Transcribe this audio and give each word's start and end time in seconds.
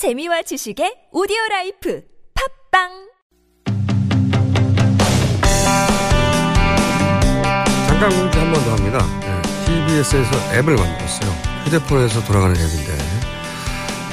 재미와 0.00 0.40
지식의 0.48 1.12
오디오 1.12 1.36
라이프 1.50 2.00
팟빵 2.72 2.88
잠깐 7.86 8.08
공지 8.08 8.38
한 8.38 8.50
번 8.50 8.64
더 8.64 8.72
합니다. 8.76 8.98
네, 9.20 9.42
TBS에서 9.66 10.54
앱을 10.56 10.74
만들었어요. 10.74 11.30
휴대폰에서 11.66 12.24
돌아가는 12.24 12.56
앱인데 12.56 12.96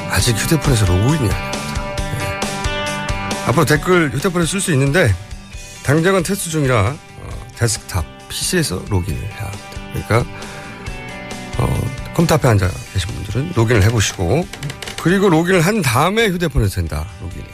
아직 0.10 0.36
휴대폰에서 0.36 0.86
로그인이 0.88 1.30
안 1.32 1.52
됩니다. 1.52 1.96
네. 2.18 2.40
앞으로 3.48 3.64
댓글 3.64 4.12
휴대폰에 4.12 4.46
쓸 4.46 4.60
수 4.60 4.74
있는데 4.74 5.16
당장은 5.84 6.24
테스트 6.24 6.50
중이라 6.50 6.82
어, 6.90 7.48
데스크탑 7.56 8.04
PC에서 8.28 8.84
로그인을 8.90 9.24
해야 9.24 9.46
합니다. 9.46 9.70
그러니까 9.94 10.20
어, 11.60 12.14
컴퓨터 12.14 12.36
앞에 12.36 12.46
앉아 12.50 12.68
계신 12.92 13.10
분들은 13.14 13.54
로그인을 13.56 13.84
해보시고 13.84 14.46
그리고 15.02 15.30
로그인을 15.30 15.62
한 15.62 15.82
다음에 15.82 16.28
휴대폰에서 16.28 16.76
된다. 16.76 17.06
로그인이 17.22 17.48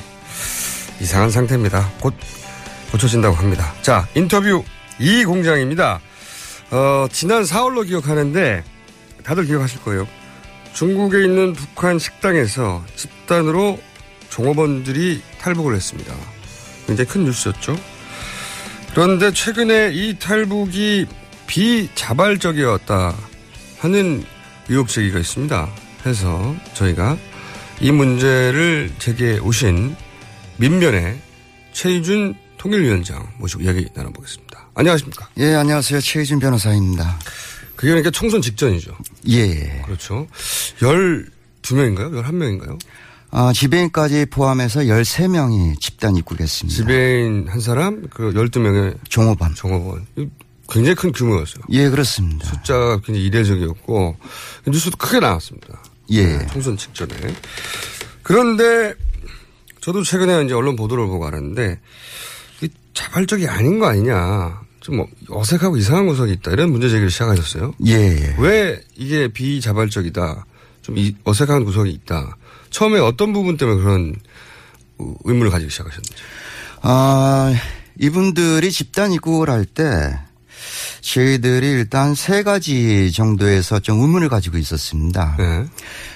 이상한 1.01 1.29
상태입니다. 1.29 1.91
곧 1.99 2.13
고쳐진다고 2.91 3.35
합니다. 3.35 3.73
자 3.81 4.07
인터뷰 4.15 4.63
이 4.99 5.23
공장입니다. 5.25 5.99
어, 6.71 7.07
지난 7.11 7.43
4월로 7.43 7.85
기억하는데 7.87 8.63
다들 9.23 9.45
기억하실 9.45 9.81
거예요. 9.81 10.07
중국에 10.73 11.23
있는 11.23 11.53
북한 11.53 11.99
식당에서 11.99 12.83
집단으로 12.95 13.79
종업원들이 14.29 15.21
탈북을 15.39 15.75
했습니다. 15.75 16.13
굉장히 16.87 17.07
큰 17.09 17.25
뉴스였죠. 17.25 17.77
그런데 18.91 19.31
최근에 19.31 19.91
이 19.93 20.17
탈북이 20.19 21.05
비자발적이었다 21.47 23.13
하는 23.79 24.23
의혹 24.69 24.87
제기가 24.87 25.19
있습니다. 25.19 25.69
해서 26.05 26.55
저희가 26.73 27.17
이 27.81 27.91
문제를 27.91 28.91
제기해 28.99 29.39
오신 29.39 29.95
민변의 30.57 31.19
최희준 31.73 32.35
통일위원장 32.57 33.27
모시고 33.39 33.63
이야기 33.63 33.87
나눠보겠습니다. 33.93 34.69
안녕하십니까? 34.75 35.29
예, 35.37 35.53
안녕하세요. 35.55 35.99
최희준 35.99 36.39
변호사입니다. 36.39 37.19
그게 37.75 37.89
그러니까 37.89 38.11
총선 38.11 38.41
직전이죠. 38.41 38.95
예. 39.29 39.81
그렇죠. 39.85 40.27
12명인가요? 40.79 42.23
11명인가요? 42.23 42.79
아, 43.31 43.51
지배인까지 43.51 44.27
포함해서 44.27 44.81
13명이 44.81 45.79
집단 45.81 46.15
입국했습니다. 46.15 46.75
지배인 46.77 47.47
한 47.49 47.59
사람, 47.59 48.07
그 48.09 48.31
12명의 48.31 48.95
종업원. 49.09 49.55
종업원. 49.55 50.05
굉장히 50.69 50.95
큰 50.95 51.11
규모였어요. 51.11 51.63
예, 51.71 51.89
그렇습니다. 51.89 52.47
숫자가 52.47 53.01
굉장히 53.01 53.25
이례적이었고, 53.25 54.15
뉴스도 54.67 54.97
크게 54.97 55.19
나왔습니다. 55.19 55.81
예. 56.11 56.45
총선 56.47 56.77
직전에. 56.77 57.13
그런데, 58.21 58.93
저도 59.81 60.03
최근에 60.03 60.45
이제 60.45 60.53
언론 60.53 60.75
보도를 60.75 61.05
보고 61.07 61.25
알았는데, 61.27 61.79
이 62.61 62.69
자발적이 62.93 63.47
아닌 63.47 63.79
거 63.79 63.87
아니냐. 63.87 64.61
좀 64.79 65.05
어색하고 65.29 65.77
이상한 65.77 66.07
구석이 66.07 66.33
있다. 66.33 66.51
이런 66.51 66.69
문제 66.71 66.89
제기를 66.89 67.09
시작하셨어요. 67.09 67.73
예, 67.85 67.93
예. 67.93 68.35
왜 68.37 68.81
이게 68.95 69.29
비자발적이다. 69.29 70.45
좀 70.81 70.97
이- 70.97 71.15
어색한 71.23 71.63
구석이 71.63 71.89
있다. 71.91 72.35
처음에 72.69 72.99
어떤 72.99 73.31
부분 73.31 73.55
때문에 73.55 73.81
그런 73.81 74.15
의문을 75.23 75.51
가지기 75.51 75.71
시작하셨는지. 75.71 76.13
아, 76.81 77.53
이분들이 77.99 78.71
집단 78.71 79.13
입국을 79.13 79.49
할 79.49 79.65
때 79.65 80.17
저희들이 81.03 81.67
일단 81.67 82.15
세 82.15 82.43
가지 82.43 83.11
정도에서 83.11 83.79
좀 83.79 83.99
의문을 84.01 84.29
가지고 84.29 84.57
있었습니다. 84.57 85.35
네. 85.37 85.65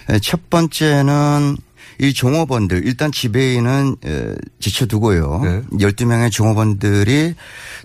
에, 0.09 0.19
첫 0.19 0.49
번째는 0.49 1.57
이 1.99 2.13
종업원들 2.13 2.85
일단 2.85 3.11
지배인은 3.11 3.97
에, 4.05 4.33
지쳐두고요. 4.59 5.41
네. 5.43 5.61
12명의 5.73 6.31
종업원들이 6.31 7.35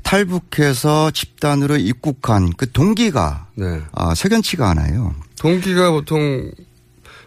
탈북해서 0.04 1.10
집단으로 1.10 1.76
입국한 1.76 2.52
그 2.56 2.70
동기가 2.70 3.48
네. 3.56 3.80
아, 3.92 4.14
석연치가 4.14 4.70
않아요. 4.70 5.14
동기가 5.38 5.90
보통 5.90 6.52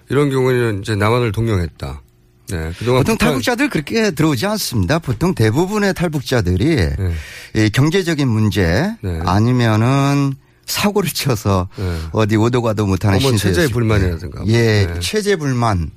이런 0.09 0.29
경우에는 0.29 0.81
이제 0.81 0.95
남한을 0.95 1.33
동경했다. 1.33 2.01
네. 2.49 2.71
보통 2.85 3.17
탈북자들 3.17 3.69
그렇게 3.69 4.11
들어오지 4.11 4.45
않습니다. 4.45 4.99
보통 4.99 5.33
대부분의 5.33 5.93
탈북자들이 5.93 6.75
네. 6.75 6.95
이 7.55 7.69
경제적인 7.69 8.27
문제 8.27 8.95
네. 9.01 9.19
아니면은 9.25 10.33
사고를 10.65 11.09
쳐서 11.09 11.69
네. 11.77 11.97
어디 12.11 12.35
오도 12.35 12.61
가도 12.61 12.85
못하는 12.85 13.19
신세 13.19 13.53
체제 13.53 13.71
불만이라든가. 13.71 14.43
예, 14.47 14.87
네. 14.87 14.99
체제 14.99 15.35
불만. 15.35 15.91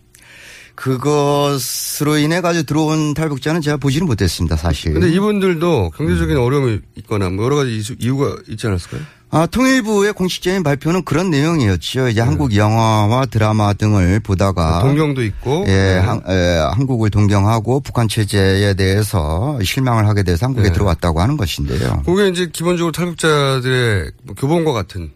그것으로 0.74 2.18
인해 2.18 2.40
가지고 2.40 2.62
들어온 2.62 3.12
탈북자는 3.12 3.62
제가 3.62 3.78
보지는 3.78 4.06
못했습니다, 4.06 4.56
사실. 4.56 4.92
근데 4.92 5.10
이분들도 5.10 5.90
경제적인 5.96 6.36
음. 6.36 6.40
어려움이 6.40 6.78
있거나 6.98 7.30
뭐 7.30 7.46
여러 7.46 7.56
가지 7.56 7.82
이유가 7.98 8.36
있지 8.48 8.68
않았을까요? 8.68 9.00
아, 9.30 9.46
통일부의 9.46 10.14
공식적인 10.14 10.62
발표는 10.62 11.04
그런 11.04 11.30
내용이었죠. 11.30 12.08
이제 12.08 12.20
한국 12.20 12.56
영화와 12.56 13.26
드라마 13.26 13.74
등을 13.74 14.20
보다가 14.20 14.78
네. 14.78 14.88
동경도 14.88 15.22
있고. 15.24 15.64
예, 15.68 15.72
네. 15.72 15.98
한, 15.98 16.22
에, 16.26 16.58
한국을 16.74 17.10
동경하고 17.10 17.80
북한 17.80 18.08
체제에 18.08 18.72
대해서 18.74 19.58
실망을 19.62 20.08
하게 20.08 20.22
돼서 20.22 20.46
한국에 20.46 20.68
네. 20.68 20.72
들어왔다고 20.72 21.20
하는 21.20 21.36
것인데요. 21.36 22.02
그게 22.06 22.28
이제 22.28 22.48
기본적으로 22.50 22.90
탈북자들의 22.92 24.12
뭐 24.22 24.34
교본과 24.34 24.72
같은 24.72 25.10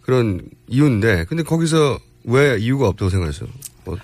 그런 0.00 0.40
이유인데, 0.68 1.26
근데 1.28 1.42
거기서 1.42 1.98
왜 2.24 2.58
이유가 2.58 2.88
없다고 2.88 3.10
생각했어요? 3.10 3.48
뭐, 3.84 3.98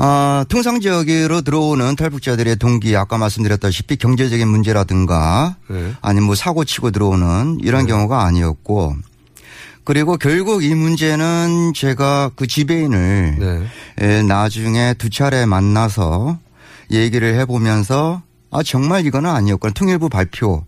아, 0.00 0.44
통상적으로 0.48 1.40
들어오는 1.40 1.96
탈북자들의 1.96 2.56
동기 2.56 2.96
아까 2.96 3.18
말씀드렸다시피 3.18 3.96
경제적인 3.96 4.46
문제라든가 4.46 5.56
네. 5.68 5.92
아니면 6.00 6.26
뭐 6.26 6.36
사고 6.36 6.64
치고 6.64 6.92
들어오는 6.92 7.58
이런 7.62 7.86
경우가 7.86 8.22
아니었고 8.22 8.94
그리고 9.82 10.16
결국 10.16 10.62
이 10.62 10.72
문제는 10.72 11.72
제가 11.74 12.30
그 12.36 12.46
지배인을 12.46 13.36
네. 13.40 13.66
에, 13.98 14.22
나중에 14.22 14.94
두 14.94 15.10
차례 15.10 15.46
만나서 15.46 16.38
얘기를 16.92 17.34
해보면서 17.34 18.22
아 18.52 18.62
정말 18.62 19.04
이거는 19.04 19.28
아니었구나. 19.28 19.72
통일부 19.72 20.08
발표 20.08 20.64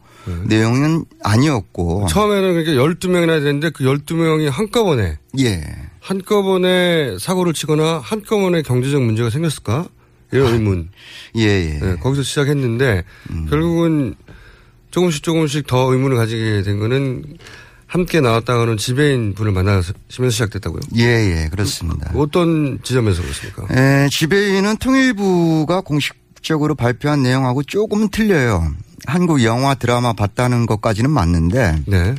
내용은 0.47 1.05
아니었고. 1.23 2.07
처음에는 2.09 2.65
그러니까 2.65 2.83
12명이나 2.83 3.39
되는데 3.39 3.71
그 3.71 3.85
12명이 3.85 4.51
한꺼번에 4.51 5.19
예 5.39 5.63
한꺼번에 6.01 7.17
사고를 7.19 7.53
치거나 7.53 8.01
한꺼번에 8.03 8.63
경제적 8.63 9.03
문제가 9.03 9.31
생겼을까? 9.31 9.87
이런 10.33 10.55
의문. 10.55 10.89
예, 11.37 11.43
예. 11.43 11.79
네, 11.81 11.97
거기서 11.97 12.23
시작했는데 12.23 13.05
결국은 13.49 14.15
조금씩 14.91 15.23
조금씩 15.23 15.67
더 15.67 15.93
의문을 15.93 16.17
가지게 16.17 16.63
된 16.63 16.79
거는 16.79 17.37
함께 17.87 18.21
나왔다가는 18.21 18.77
지배인 18.77 19.35
분을 19.35 19.51
만나시면서 19.53 20.31
시작됐다고요? 20.31 20.81
예, 20.99 21.03
예, 21.03 21.49
그렇습니다. 21.51 22.13
어떤 22.15 22.79
지점에서 22.85 23.23
그렇습니까? 23.23 23.67
에, 23.75 24.09
지배인은 24.09 24.77
통일부가 24.77 25.81
공식적으로 25.81 26.77
발표한 26.77 27.23
내용하고 27.23 27.65
조금은 27.65 28.11
틀려요. 28.11 28.73
한국 29.07 29.43
영화 29.43 29.75
드라마 29.75 30.13
봤다는 30.13 30.67
것까지는 30.67 31.11
맞는데 31.11 31.83
네. 31.87 32.15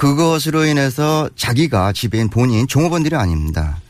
그것으로 0.00 0.64
인해서 0.64 1.28
자기가 1.36 1.92
지배인 1.92 2.30
본인 2.30 2.66
종업원들이 2.66 3.16
아닙니다. 3.16 3.82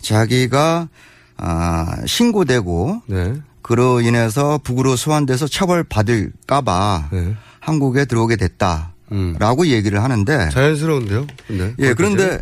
자기가 0.00 0.88
아, 1.36 1.96
신고되고 2.04 3.02
네. 3.06 3.34
그로 3.62 4.00
인해서 4.00 4.58
북으로 4.58 4.96
소환돼서 4.96 5.46
처벌받을까봐 5.46 7.10
네. 7.12 7.36
한국에 7.60 8.06
들어오게 8.06 8.34
됐다라고 8.34 8.90
음. 9.12 9.66
얘기를 9.66 10.02
하는데 10.02 10.48
자연스러운데요? 10.50 11.28
근데. 11.46 11.74
예 11.78 11.94
그런데 11.94 12.40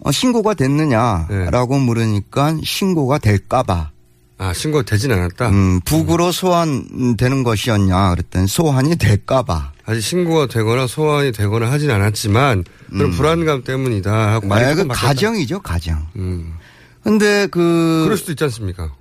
어, 0.00 0.12
신고가 0.12 0.52
됐느냐라고 0.52 1.78
물으니까 1.78 2.58
신고가 2.62 3.16
될까봐 3.16 3.92
아, 4.38 4.52
신고가 4.52 4.84
되진 4.84 5.10
않았다? 5.10 5.48
음, 5.50 5.80
북으로 5.80 6.30
소환되는 6.30 7.42
것이었냐 7.42 8.10
그랬더니 8.10 8.46
소환이 8.46 8.94
될까봐 8.96 9.72
아직 9.84 10.00
신고가 10.00 10.46
되거나 10.46 10.86
소환이 10.86 11.32
되거나 11.32 11.70
하진 11.70 11.90
않았지만 11.90 12.64
그런 12.88 13.10
불안감 13.10 13.64
때문이다 13.64 14.34
하고 14.34 14.46
말이 14.46 14.64
아, 14.64 14.74
그. 14.74 14.86
가정이죠 14.86 15.60
가정. 15.60 16.06
음. 16.16 16.54
근데 17.02 17.46
그 17.48 18.02
그럴 18.04 18.16
수도 18.16 18.32
있지 18.32 18.44
않습니까? 18.44 18.94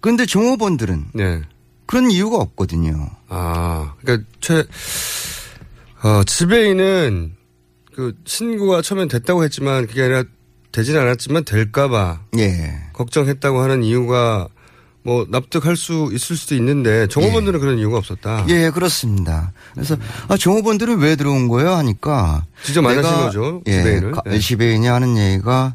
근데 0.00 0.26
종업원들은 0.26 1.06
네. 1.14 1.42
그런 1.86 2.10
이유가 2.10 2.38
없거든요. 2.38 3.08
아, 3.28 3.94
그러니까 4.00 4.28
최 4.40 4.64
어, 6.02 6.24
지배인은 6.24 7.34
그 7.94 8.14
신고가 8.24 8.82
처음엔 8.82 9.08
됐다고 9.08 9.44
했지만 9.44 9.86
그게 9.86 10.02
아니라 10.02 10.24
되진 10.72 10.96
않았지만 10.96 11.44
될까봐 11.44 12.20
예. 12.38 12.74
걱정했다고 12.94 13.60
하는 13.60 13.84
이유가 13.84 14.48
뭐 15.04 15.26
납득할 15.28 15.76
수 15.76 16.10
있을 16.12 16.36
수도 16.36 16.54
있는데 16.54 17.06
종업원들은 17.08 17.58
그런 17.60 17.78
이유가 17.78 17.98
없었다. 17.98 18.44
예, 18.48 18.70
그렇습니다. 18.70 19.52
그래서 19.74 19.96
아, 20.28 20.36
종업원들은 20.36 20.98
왜 20.98 21.16
들어온 21.16 21.48
거예요? 21.48 21.72
하니까 21.74 22.44
직접 22.62 22.82
만나신 22.82 23.10
거죠, 23.12 23.62
예, 23.66 23.78
지배인을. 23.78 24.12
가- 24.12 24.22
네. 24.26 24.38
지배인이 24.38 24.86
하는 24.86 25.16
얘기가 25.16 25.74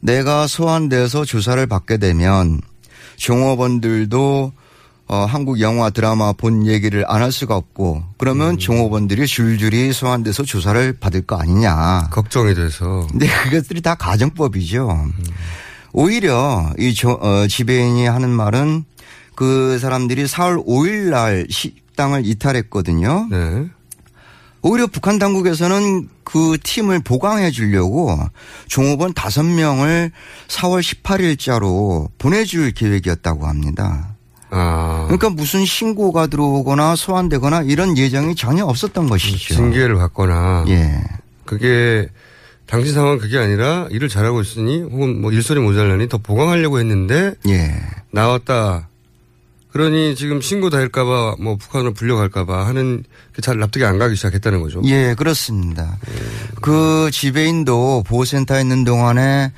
내가 0.00 0.46
소환돼서 0.46 1.24
조사를 1.24 1.64
받게 1.68 1.98
되면 1.98 2.60
종업원들도 3.16 4.52
어, 5.08 5.24
한국 5.24 5.60
영화 5.60 5.88
드라마 5.90 6.32
본 6.32 6.66
얘기를 6.66 7.04
안 7.06 7.22
할 7.22 7.30
수가 7.30 7.54
없고 7.54 8.02
그러면 8.18 8.54
음. 8.54 8.58
종업원들이 8.58 9.26
줄줄이 9.28 9.92
소환돼서 9.92 10.42
조사를 10.42 10.94
받을 10.98 11.22
거 11.22 11.36
아니냐. 11.36 12.08
걱정이 12.10 12.54
돼서. 12.56 13.06
근데 13.10 13.28
그것들이 13.44 13.80
다 13.82 13.94
가정법이죠. 13.94 15.06
오히려 15.96 16.74
이 16.78 16.92
조, 16.92 17.12
어, 17.12 17.46
지배인이 17.48 18.06
하는 18.06 18.28
말은 18.28 18.84
그 19.34 19.78
사람들이 19.78 20.26
4월 20.26 20.62
5일 20.66 21.08
날 21.08 21.46
식당을 21.48 22.26
이탈했거든요. 22.26 23.28
네. 23.30 23.66
오히려 24.60 24.86
북한 24.88 25.18
당국에서는 25.18 26.08
그 26.22 26.58
팀을 26.62 27.00
보강해 27.00 27.50
주려고 27.50 28.14
종업원 28.68 29.14
5명을 29.14 30.10
4월 30.48 30.82
18일자로 30.82 32.10
보내줄 32.18 32.72
계획이었다고 32.72 33.46
합니다. 33.46 34.16
아. 34.50 35.04
그러니까 35.06 35.30
무슨 35.30 35.64
신고가 35.64 36.26
들어오거나 36.26 36.94
소환되거나 36.94 37.62
이런 37.62 37.96
예정이 37.96 38.34
전혀 38.34 38.66
없었던 38.66 39.08
것이죠. 39.08 39.54
징계를 39.54 39.96
받거나. 39.96 40.66
예. 40.68 41.02
그게 41.46 42.10
당시 42.66 42.92
상황 42.92 43.18
그게 43.18 43.38
아니라 43.38 43.86
일을 43.90 44.08
잘하고 44.08 44.40
있으니 44.40 44.82
혹은 44.82 45.20
뭐 45.20 45.32
일손이 45.32 45.60
모자라니 45.60 46.08
더 46.08 46.18
보강하려고 46.18 46.78
했는데 46.80 47.34
예. 47.48 47.74
나왔다. 48.10 48.88
그러니 49.70 50.14
지금 50.16 50.40
신고 50.40 50.70
다 50.70 50.78
할까봐 50.78 51.36
뭐 51.38 51.56
북한으로 51.56 51.92
불려갈까봐 51.92 52.66
하는 52.66 53.04
게잘 53.34 53.58
납득이 53.58 53.84
안 53.84 53.98
가기 53.98 54.16
시작했다는 54.16 54.62
거죠. 54.62 54.80
예, 54.86 55.14
그렇습니다. 55.14 55.98
그 56.62 57.10
지배인도 57.12 58.04
보호센터에 58.06 58.62
있는 58.62 58.84
동안에 58.84 59.52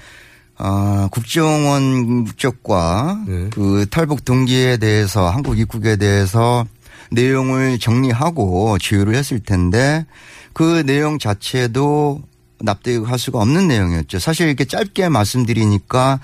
어, 0.59 1.07
국정원 1.13 2.27
쪽과 2.37 3.23
네. 3.29 3.51
그 3.51 3.87
탈북 3.91 4.25
동기에 4.25 4.79
대해서 4.79 5.31
한국 5.31 5.57
입국에 5.59 5.95
대해서 5.97 6.67
내용을 7.13 7.79
정리하고 7.79 8.77
지휘를 8.79 9.15
했을 9.15 9.39
텐데 9.39 10.05
그 10.53 10.83
내용 10.85 11.21
자체도 11.21 12.23
납득할 12.61 13.19
수가 13.19 13.39
없는 13.41 13.69
내용이었죠. 13.69 14.19
사실 14.19 14.49
이렇게 14.49 14.65
짧게 14.65 15.09
말씀드리니까 15.09 16.21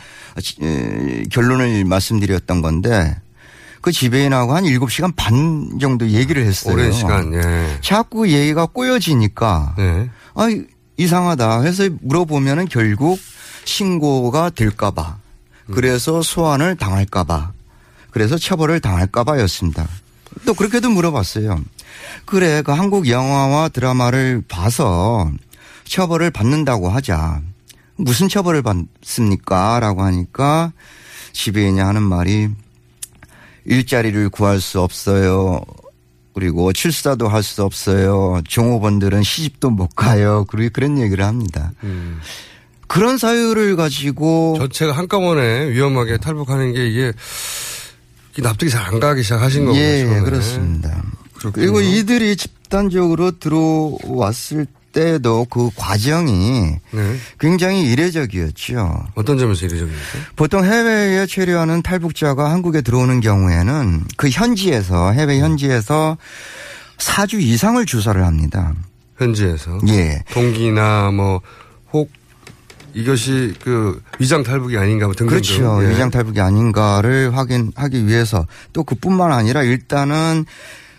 에, 0.63 1.23
결론을 1.31 1.85
말씀드렸던 1.85 2.63
건데 2.63 3.17
그 3.81 3.93
지배인하고 3.93 4.55
한 4.55 4.65
7시간 4.65 5.13
반 5.15 5.79
정도 5.81 6.09
얘기를 6.09 6.45
했어요. 6.45 6.75
오랜 6.75 6.91
시간, 6.93 7.35
예. 7.35 7.79
자꾸 7.83 8.29
얘기가 8.29 8.67
꼬여지니까 8.67 9.75
네. 9.77 10.11
아 10.35 10.49
이상하다. 10.97 11.61
그래서 11.61 11.89
물어보면은 12.01 12.69
결국 12.69 13.19
신고가 13.65 14.51
될까봐 14.51 15.19
그래서 15.73 16.23
소환을 16.23 16.77
당할까봐 16.77 17.53
그래서 18.11 18.39
처벌을 18.39 18.81
당할까봐 18.81 19.41
였습니다. 19.41 19.87
또 20.47 20.55
그렇게도 20.55 20.91
물어봤어요. 20.91 21.61
그래 22.25 22.63
그 22.63 22.73
한국 22.73 23.09
영화와 23.09 23.69
드라마를 23.69 24.43
봐서 24.49 25.31
처벌을 25.85 26.31
받는다고 26.31 26.89
하자. 26.89 27.41
무슨 27.97 28.29
처벌을 28.29 28.63
받습니까? 28.63 29.79
라고 29.81 30.03
하니까 30.03 30.73
지배인이 31.33 31.79
하는 31.81 32.03
말이 32.03 32.49
일자리를 33.67 34.29
구할 34.31 34.61
수 34.61 34.81
없어요. 34.81 35.61
그리고 36.35 36.73
출사도 36.73 37.29
할 37.29 37.43
수 37.45 37.63
없어요. 37.63 38.41
종업원들은 38.49 39.23
시집도 39.23 39.71
못 39.71 39.95
가요. 39.95 40.45
그리고 40.49 40.71
그런 40.73 40.99
얘기를 40.99 41.25
합니다. 41.25 41.73
음. 41.85 42.21
그런 42.89 43.19
사유를 43.19 43.77
가지고 43.77 44.57
전체가 44.59 44.93
한꺼번에 44.93 45.71
위험하게 45.71 46.19
탈북하는 46.19 46.73
게 46.73 46.87
이게 46.89 47.13
납득이 48.39 48.71
잘 48.71 48.85
안 48.87 48.99
가기 49.01 49.23
시작하신 49.23 49.65
거군요. 49.67 49.81
예. 49.83 50.21
그렇습니다. 50.25 51.03
그렇군요. 51.35 51.53
그리고 51.53 51.81
이들이 51.81 52.37
집단적으로 52.37 53.39
들어왔을 53.39 54.67
때도 54.95 55.47
그 55.51 55.71
과정이 55.77 56.77
네. 56.93 57.17
굉장히 57.39 57.91
이례적이었죠. 57.91 59.05
어떤 59.15 59.37
점에서 59.39 59.67
이례적입니까? 59.67 60.03
보통 60.37 60.65
해외에 60.65 61.27
체류하는 61.27 61.83
탈북자가 61.83 62.51
한국에 62.51 62.81
들어오는 62.81 63.21
경우에는 63.21 64.05
그 64.17 64.31
현지에서 64.31 65.13
해외 65.13 65.41
현지에서 65.41 66.17
4주 66.97 67.41
이상을 67.43 67.85
주사를 67.85 68.25
합니다. 68.25 68.73
현지에서. 69.19 69.81
예. 69.89 70.23
동기나 70.33 71.11
뭐 71.11 71.43
혹 71.95 72.11
이것이 72.93 73.55
그 73.63 74.01
위장 74.19 74.43
탈북이 74.43 74.77
아닌가 74.77 75.07
뭐 75.07 75.15
등등. 75.15 75.29
그렇죠. 75.29 75.81
예. 75.85 75.91
위장 75.91 76.11
탈북이 76.11 76.41
아닌가를 76.41 77.37
확인하기 77.37 78.07
위해서 78.09 78.47
또 78.73 78.83
그뿐만 78.85 79.33
아니라 79.33 79.63
일단은 79.63 80.45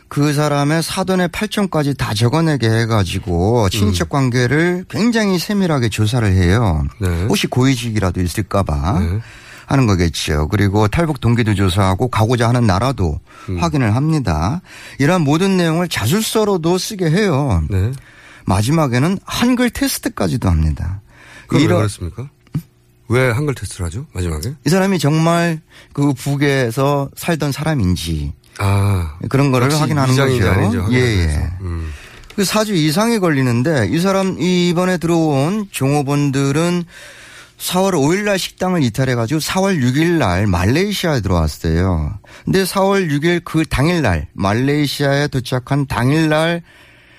그 0.07 0.33
사람의 0.33 0.83
사돈의 0.83 1.29
팔촌까지 1.29 1.95
다 1.95 2.13
적어내게 2.13 2.69
해가지고 2.69 3.69
친인척 3.69 4.09
관계를 4.09 4.85
굉장히 4.89 5.39
세밀하게 5.39 5.89
조사를 5.89 6.27
해요. 6.31 6.85
네. 6.99 7.25
혹시 7.25 7.47
고위직이라도 7.47 8.21
있을까봐 8.21 8.99
네. 8.99 9.19
하는 9.65 9.87
거겠죠. 9.87 10.47
그리고 10.49 10.87
탈북 10.87 11.19
동기도 11.19 11.55
조사하고 11.55 12.07
가고자 12.09 12.47
하는 12.47 12.67
나라도 12.67 13.19
음. 13.49 13.57
확인을 13.59 13.95
합니다. 13.95 14.61
이러한 14.99 15.21
모든 15.21 15.57
내용을 15.57 15.89
자술서로도 15.89 16.77
쓰게 16.77 17.09
해요. 17.09 17.63
네. 17.69 17.91
마지막에는 18.45 19.17
한글 19.25 19.71
테스트까지도 19.71 20.49
합니다. 20.49 21.01
그럼 21.47 21.59
왜 21.61 21.65
이런- 21.65 21.77
그랬습니까? 21.79 22.29
왜 23.07 23.29
한글 23.31 23.53
테스트를 23.55 23.87
하죠? 23.87 24.05
마지막에? 24.13 24.53
이 24.65 24.69
사람이 24.69 24.99
정말 24.99 25.61
그 25.93 26.13
북에서 26.13 27.09
살던 27.15 27.51
사람인지 27.51 28.33
아. 28.59 29.17
그런 29.29 29.51
거를 29.51 29.73
확인하는 29.73 30.15
거죠. 30.15 30.87
예. 30.91 30.97
예. 30.97 31.51
음. 31.61 31.91
그 32.35 32.43
4주 32.43 32.71
이상이 32.75 33.19
걸리는데 33.19 33.87
이 33.91 33.99
사람 33.99 34.39
이 34.39 34.69
이번에 34.69 34.97
들어온 34.97 35.67
종업원들은 35.71 36.83
4월 37.57 37.93
5일 37.93 38.23
날 38.23 38.37
식당을 38.37 38.83
이탈해 38.83 39.15
가지고 39.15 39.39
4월 39.39 39.81
6일 39.81 40.17
날 40.17 40.45
말레이시아에 40.45 41.21
들어왔어요. 41.21 42.19
근데 42.43 42.63
4월 42.63 43.09
6일 43.09 43.41
그 43.45 43.63
당일 43.65 44.01
날 44.01 44.27
말레이시아에 44.33 45.29
도착한 45.29 45.87
당일 45.87 46.27
날 46.27 46.61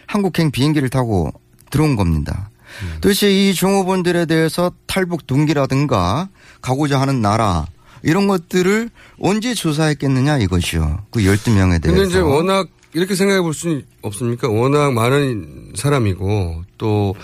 한국행 0.07 0.51
비행기를 0.51 0.91
타고 0.91 1.33
들어온 1.71 1.97
겁니다. 1.97 2.51
음. 2.83 2.99
도대체 3.01 3.31
이 3.31 3.55
종업원들에 3.55 4.27
대해서 4.27 4.71
탈북 4.87 5.27
동기라든가 5.27 6.29
가고자 6.61 7.01
하는 7.01 7.23
나라 7.23 7.67
이런 8.03 8.27
것들을 8.29 8.91
언제 9.21 9.55
조사했겠느냐 9.55 10.39
이것이요. 10.39 11.05
그 11.11 11.21
12명에 11.21 11.83
대해서. 11.83 11.87
근데 11.93 12.03
이제 12.09 12.19
워낙 12.21 12.69
이렇게 12.93 13.15
생각해 13.15 13.41
볼 13.43 13.53
수는 13.55 13.85
없습니까? 14.03 14.49
워낙 14.49 14.93
많은 14.93 15.73
사람이고 15.77 16.63
또 16.79 17.15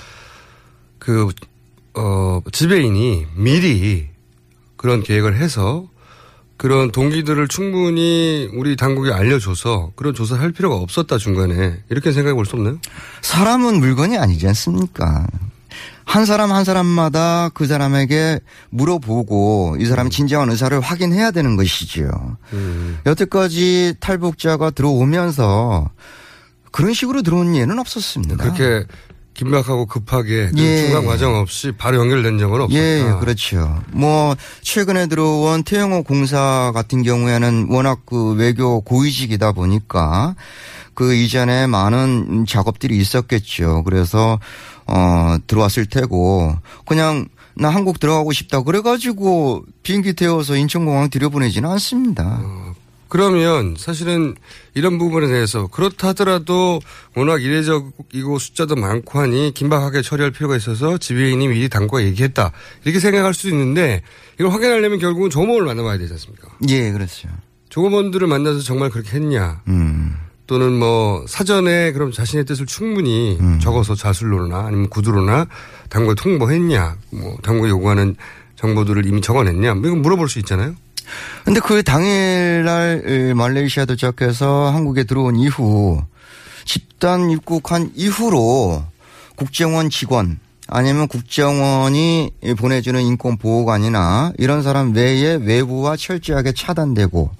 그, 0.98 1.28
어, 1.94 2.40
지배인이 2.52 3.26
미리 3.36 4.08
그런 4.76 5.02
계획을 5.02 5.36
해서 5.36 5.88
그런 6.56 6.92
동기들을 6.92 7.48
충분히 7.48 8.48
우리 8.54 8.76
당국에 8.76 9.10
알려줘서 9.12 9.92
그런 9.96 10.14
조사를 10.14 10.40
할 10.42 10.52
필요가 10.52 10.76
없었다 10.76 11.18
중간에 11.18 11.82
이렇게 11.90 12.12
생각해 12.12 12.34
볼 12.34 12.44
수 12.46 12.54
없나요? 12.56 12.78
사람은 13.22 13.80
물건이 13.80 14.16
아니지 14.16 14.46
않습니까? 14.48 15.26
한 16.04 16.24
사람 16.26 16.52
한 16.52 16.64
사람마다 16.64 17.50
그 17.54 17.66
사람에게 17.66 18.40
물어보고 18.70 19.76
이 19.78 19.86
사람의 19.86 20.10
진정한 20.10 20.50
의사를 20.50 20.78
확인해야 20.80 21.30
되는 21.30 21.56
것이지요. 21.56 22.36
음. 22.52 22.98
여태까지 23.06 23.94
탈북자가 24.00 24.70
들어오면서 24.70 25.90
그런 26.70 26.94
식으로 26.94 27.22
들어온 27.22 27.54
예는 27.54 27.78
없었습니다. 27.78 28.36
그렇게 28.36 28.84
긴박하고 29.34 29.86
급하게 29.86 30.50
그 30.50 30.58
예. 30.58 30.86
중간 30.86 31.06
과정 31.06 31.34
없이 31.36 31.72
바로 31.72 31.98
연결된 31.98 32.38
적은 32.38 32.60
없었다. 32.62 32.78
예, 32.78 33.00
예, 33.00 33.20
그렇죠. 33.20 33.80
뭐 33.90 34.36
최근에 34.60 35.06
들어온 35.06 35.62
태영호 35.62 36.02
공사 36.02 36.70
같은 36.74 37.02
경우에는 37.02 37.68
워낙 37.70 38.00
그 38.04 38.34
외교 38.34 38.80
고위직이다 38.82 39.52
보니까 39.52 40.34
그 40.94 41.14
이전에 41.14 41.66
많은 41.66 42.44
작업들이 42.46 42.98
있었겠죠. 42.98 43.82
그래서 43.84 44.38
어 44.92 45.38
들어왔을 45.46 45.86
테고 45.86 46.54
그냥 46.86 47.26
나 47.54 47.70
한국 47.70 47.98
들어가고 47.98 48.32
싶다 48.32 48.62
그래가지고 48.62 49.64
비행기 49.82 50.12
태워서 50.12 50.56
인천공항 50.56 51.10
들여보내지는 51.10 51.68
않습니다. 51.70 52.42
그러면 53.08 53.74
사실은 53.76 54.34
이런 54.72 54.96
부분에 54.96 55.26
대해서 55.26 55.66
그렇다 55.66 56.08
하더라도 56.08 56.80
워낙 57.14 57.42
이례적이고 57.42 58.38
숫자도 58.38 58.74
많고 58.76 59.18
하니 59.18 59.52
긴박하게 59.52 60.00
처리할 60.00 60.30
필요가 60.30 60.56
있어서 60.56 60.96
지배인이 60.96 61.46
미리 61.48 61.68
당국에 61.68 62.04
얘기했다. 62.04 62.52
이렇게 62.84 63.00
생각할 63.00 63.34
수도 63.34 63.50
있는데 63.50 64.00
이걸 64.40 64.50
확인하려면 64.50 64.98
결국은 64.98 65.28
조업원을 65.28 65.66
만나봐야 65.66 65.98
되지 65.98 66.14
않습니까? 66.14 66.48
예, 66.70 66.90
그렇죠. 66.90 67.28
조업원들을 67.68 68.26
만나서 68.26 68.60
정말 68.60 68.88
그렇게 68.88 69.16
했냐. 69.16 69.60
음, 69.68 70.16
또는 70.52 70.78
뭐 70.78 71.24
사전에 71.26 71.92
그럼 71.92 72.12
자신의 72.12 72.44
뜻을 72.44 72.66
충분히 72.66 73.38
적어서 73.58 73.94
자술로나 73.94 74.66
아니면 74.66 74.90
구두로나 74.90 75.46
당국에 75.88 76.14
통보했냐. 76.14 76.96
뭐 77.08 77.38
당국에 77.42 77.70
요구하는 77.70 78.16
정보들을 78.56 79.06
이미 79.06 79.22
적어냈냐. 79.22 79.72
뭐 79.72 79.86
이건 79.86 80.02
물어볼 80.02 80.28
수 80.28 80.38
있잖아요. 80.40 80.74
근데 81.46 81.58
그 81.60 81.82
당일날 81.82 83.02
에, 83.06 83.32
말레이시아 83.32 83.86
도착해서 83.86 84.70
한국에 84.70 85.04
들어온 85.04 85.36
이후 85.36 86.02
집단 86.66 87.30
입국한 87.30 87.90
이후로 87.94 88.84
국정원 89.36 89.88
직원 89.88 90.38
아니면 90.68 91.08
국정원이 91.08 92.30
보내주는 92.58 93.00
인권 93.00 93.38
보호관이나 93.38 94.34
이런 94.36 94.62
사람 94.62 94.92
외에 94.92 95.36
외부와 95.36 95.96
철저하게 95.96 96.52
차단되고 96.52 97.30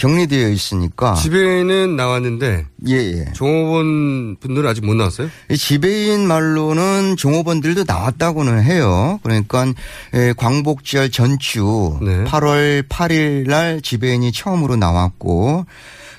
격리되어 0.00 0.48
있으니까 0.48 1.14
지배인은 1.14 1.94
나왔는데 1.94 2.64
예, 2.88 2.94
예. 2.94 3.32
종업원 3.34 4.36
분들은 4.40 4.68
아직 4.68 4.84
못 4.84 4.94
나왔어요? 4.94 5.28
이 5.50 5.56
지배인 5.58 6.26
말로는 6.26 7.16
종업원들도 7.16 7.84
나왔다고는 7.86 8.62
해요. 8.62 9.20
그러니까 9.22 9.66
에, 10.14 10.32
광복절 10.32 11.10
전주 11.10 11.98
네. 12.00 12.24
8월 12.24 12.88
8일 12.88 13.48
날 13.48 13.82
지배인이 13.82 14.32
처음으로 14.32 14.76
나왔고 14.76 15.66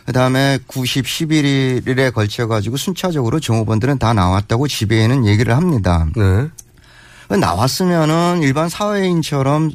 그다음에 0.06 0.60
90, 0.68 1.06
11일에 1.06 2.14
걸쳐 2.14 2.48
가지고 2.48 2.78
순차적으로 2.78 3.40
종업원들은 3.40 3.98
다 3.98 4.14
나왔다고 4.14 4.68
지배인은 4.68 5.26
얘기를 5.26 5.56
합니다. 5.56 6.08
네. 6.16 6.48
나왔으면은 7.36 8.42
일반 8.44 8.70
사회인처럼 8.70 9.72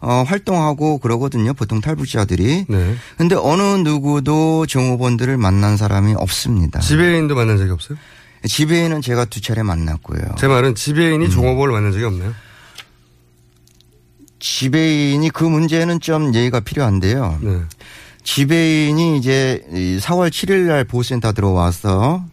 어, 0.00 0.22
활동하고 0.26 0.98
그러거든요. 0.98 1.54
보통 1.54 1.80
탈북자들이. 1.80 2.66
네. 2.68 2.94
근데 3.16 3.34
어느 3.34 3.62
누구도 3.62 4.66
종업원들을 4.66 5.36
만난 5.36 5.76
사람이 5.76 6.14
없습니다. 6.16 6.80
지배인도 6.80 7.34
만난 7.34 7.58
적이 7.58 7.72
없어요? 7.72 7.98
지배인은 8.46 9.02
제가 9.02 9.24
두 9.24 9.40
차례 9.40 9.62
만났고요. 9.62 10.36
제 10.38 10.46
말은 10.46 10.74
지배인이 10.76 11.24
음. 11.24 11.30
종업원을 11.30 11.72
만난 11.72 11.92
적이 11.92 12.04
없나요? 12.04 12.32
지배인이 14.38 15.30
그 15.30 15.42
문제는 15.44 16.00
좀 16.00 16.32
예의가 16.34 16.60
필요한데요. 16.60 17.38
네. 17.42 17.60
지배인이 18.22 19.18
이제 19.18 19.64
이 19.72 19.98
4월 20.00 20.28
7일 20.30 20.66
날 20.68 20.84
보호센터 20.84 21.32
들어와서 21.32 22.24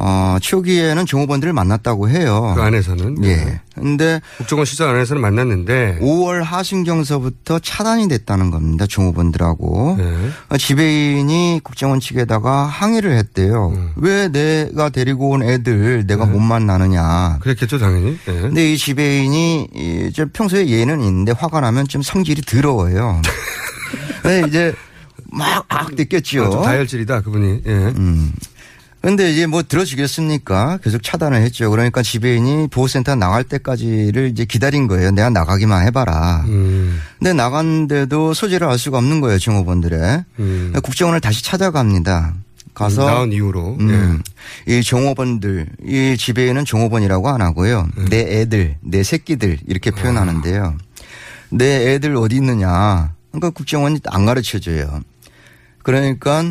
어, 0.00 0.38
초기에는 0.40 1.06
종업원들을 1.06 1.52
만났다고 1.52 2.08
해요. 2.08 2.52
그 2.56 2.62
안에서는. 2.62 3.24
예. 3.24 3.60
근데 3.74 4.20
국정원 4.38 4.64
시설 4.64 4.88
안에서는 4.94 5.20
만났는데. 5.20 5.98
5월 6.00 6.42
하순경서부터 6.42 7.58
차단이 7.58 8.08
됐다는 8.08 8.50
겁니다. 8.50 8.86
종업원들하고. 8.86 9.96
네. 9.98 10.30
어, 10.50 10.56
지배인이 10.56 11.60
국정원 11.64 12.00
측에다가 12.00 12.64
항의를 12.66 13.16
했대요. 13.16 13.72
음. 13.74 13.92
왜 13.96 14.28
내가 14.28 14.88
데리고 14.88 15.30
온 15.30 15.42
애들 15.42 16.06
내가 16.06 16.26
네. 16.26 16.32
못 16.32 16.38
만나느냐. 16.38 17.38
그랬겠죠, 17.40 17.78
당연히. 17.78 18.18
네. 18.24 18.40
근데 18.40 18.72
이 18.72 18.78
지배인이 18.78 19.68
이, 19.74 20.12
저 20.14 20.26
평소에 20.32 20.68
예는 20.68 21.00
있는데 21.00 21.32
화가 21.32 21.60
나면 21.60 21.88
좀 21.88 22.02
성질이 22.02 22.42
더러워요. 22.42 23.20
네, 24.24 24.44
이제 24.46 24.74
막악 25.30 25.94
느꼈죠. 25.94 26.44
아, 26.44 26.50
좀 26.50 26.62
다혈질이다, 26.62 27.20
그분이. 27.22 27.62
예. 27.66 27.70
음. 27.72 28.32
근데 29.00 29.30
이제 29.30 29.46
뭐 29.46 29.62
들어주겠습니까? 29.62 30.78
계속 30.82 31.02
차단을 31.02 31.40
했죠. 31.42 31.70
그러니까 31.70 32.02
지배인이 32.02 32.68
보호센터 32.68 33.14
나갈 33.14 33.44
때까지를 33.44 34.28
이제 34.28 34.44
기다린 34.44 34.88
거예요. 34.88 35.12
내가 35.12 35.30
나가기만 35.30 35.86
해봐라. 35.86 36.44
음. 36.48 36.98
근데 37.18 37.32
나갔는데도 37.32 38.34
소재를 38.34 38.66
알 38.66 38.78
수가 38.78 38.98
없는 38.98 39.20
거예요. 39.20 39.38
종업원들의. 39.38 40.24
음. 40.40 40.72
국정원을 40.82 41.20
다시 41.20 41.44
찾아갑니다. 41.44 42.34
가서 42.74 43.06
나온 43.06 43.32
이후로. 43.32 43.76
음, 43.80 44.22
이 44.66 44.82
종업원들, 44.82 45.66
이 45.84 46.16
지배인은 46.16 46.64
종업원이라고 46.64 47.28
안 47.28 47.40
하고요. 47.42 47.88
네. 47.96 48.04
내 48.04 48.40
애들, 48.40 48.76
내 48.80 49.02
새끼들 49.02 49.58
이렇게 49.66 49.90
표현하는데요. 49.90 50.76
내 51.50 51.94
애들 51.94 52.14
어디 52.16 52.36
있느냐. 52.36 53.14
그러니까 53.32 53.50
국정원이 53.50 54.00
안 54.06 54.26
가르쳐 54.26 54.60
줘요. 54.60 55.00
그러니까 55.82 56.44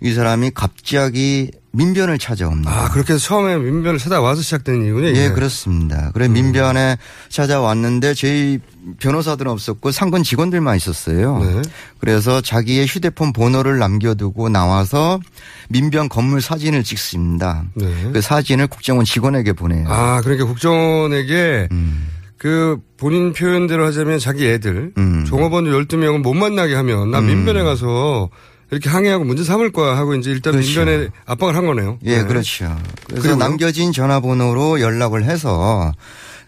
이 0.00 0.12
사람이 0.12 0.50
갑자기 0.54 1.50
민변을 1.72 2.18
찾아옵니다. 2.18 2.70
아, 2.70 2.88
그렇게 2.90 3.14
해서 3.14 3.26
처음에 3.26 3.58
민변을 3.58 3.98
찾아와서 3.98 4.40
시작된 4.40 4.82
이유군요. 4.84 5.08
예. 5.08 5.30
그렇습니다. 5.30 6.06
음. 6.06 6.10
그래 6.14 6.28
민변에 6.28 6.96
찾아왔는데 7.28 8.14
저희 8.14 8.58
변호사들은 8.98 9.50
없었고 9.50 9.90
상권 9.90 10.22
직원들만 10.22 10.76
있었어요. 10.76 11.38
네. 11.38 11.62
그래서 11.98 12.40
자기의 12.40 12.86
휴대폰 12.86 13.32
번호를 13.32 13.78
남겨두고 13.78 14.48
나와서 14.48 15.20
민변 15.68 16.08
건물 16.08 16.40
사진을 16.40 16.82
찍습니다. 16.82 17.64
네. 17.74 18.10
그 18.12 18.20
사진을 18.22 18.68
국정원 18.68 19.04
직원에게 19.04 19.52
보내요. 19.52 19.86
아, 19.88 20.20
그러니까 20.22 20.46
국정원에게 20.46 21.68
음. 21.72 22.08
그 22.38 22.78
본인 22.96 23.32
표현대로 23.32 23.84
하자면 23.86 24.18
자기 24.18 24.46
애들 24.46 24.92
음. 24.96 25.24
종업원들 25.26 25.72
12명은 25.86 26.22
못 26.22 26.32
만나게 26.34 26.74
하면 26.74 27.10
나 27.10 27.20
민변에 27.20 27.62
가서 27.62 28.30
이렇게 28.70 28.88
항의하고 28.88 29.24
문제 29.24 29.44
삼을 29.44 29.70
거야 29.72 29.96
하고 29.96 30.14
이제 30.14 30.30
일단 30.30 30.52
그렇죠. 30.52 30.80
민변에 30.84 31.08
압박을 31.26 31.54
한 31.54 31.66
거네요. 31.66 31.98
예, 32.04 32.18
네. 32.18 32.24
그렇죠. 32.24 32.76
그래서 33.06 33.22
그리고요? 33.22 33.36
남겨진 33.36 33.92
전화번호로 33.92 34.80
연락을 34.80 35.24
해서 35.24 35.92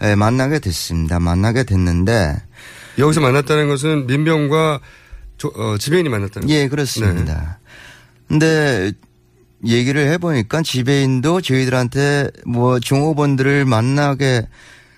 예, 0.03 0.15
만나게 0.15 0.59
됐습니다. 0.59 1.21
만나게 1.21 1.63
됐는데 1.65 2.35
여기서 2.99 3.21
만났다는 3.21 3.69
것은 3.69 4.07
민변과 4.09 4.81
조- 5.37 5.53
어, 5.55 5.77
지배인이 5.79 6.09
만났다는 6.09 6.51
예, 6.51 6.67
그렇습니다. 6.69 7.61
근데 8.27 8.93
얘기를 9.65 10.09
해보니까 10.13 10.63
지배인도 10.63 11.41
저희들한테 11.41 12.31
뭐 12.47 12.79
종업원들을 12.81 13.65
만나게 13.65 14.47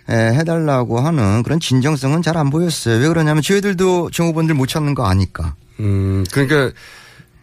에, 0.08 0.14
해달라고 0.14 1.00
하는 1.00 1.42
그런 1.42 1.60
진정성은 1.60 2.22
잘 2.22 2.36
안 2.36 2.50
보였어요. 2.50 2.98
왜 3.00 3.08
그러냐면 3.08 3.42
저희들도 3.42 4.10
종업원들 4.10 4.54
못 4.54 4.66
찾는 4.66 4.94
거 4.94 5.04
아니까. 5.06 5.54
음, 5.78 6.24
그러니까 6.32 6.72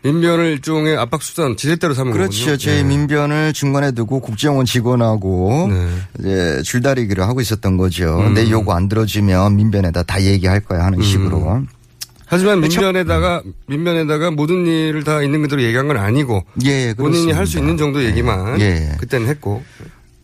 민변을 0.04 0.46
일종의 0.52 0.96
압박 0.98 1.22
수단 1.22 1.58
지렛대로 1.58 1.94
삼은 1.94 2.14
그렇죠. 2.14 2.40
거군요. 2.40 2.58
저희 2.58 2.78
네. 2.78 2.84
민변을 2.84 3.54
중간에 3.54 3.92
두고 3.92 4.20
국정원 4.20 4.66
직원하고 4.66 5.68
네. 5.70 5.88
이제 6.20 6.62
줄다리기를 6.64 7.24
하고 7.24 7.42
있었던 7.42 7.78
거죠. 7.78 8.20
음. 8.20 8.34
내 8.34 8.50
요구 8.50 8.74
안 8.74 8.88
들어주면 8.88 9.56
민변에다 9.56 10.04
다 10.04 10.22
얘기할 10.22 10.62
거야 10.62 10.86
하는 10.86 11.02
식으로. 11.02 11.64
하지만 12.26 12.60
그렇죠. 12.60 12.82
민변에다가 12.82 13.42
민변에다가 13.68 14.32
모든 14.32 14.66
일을 14.66 15.04
다 15.04 15.22
있는 15.24 15.42
그대로 15.42 15.62
얘기한 15.64 15.88
건 15.88 15.98
아니고 15.98 16.44
예, 16.66 16.94
본인이 16.94 17.32
할 17.32 17.48
수. 17.48 17.58
있는 17.58 17.78
정도 17.78 18.04
얘기만 18.04 18.60
예. 18.60 18.92
그때는 19.00 19.28
했고 19.28 19.64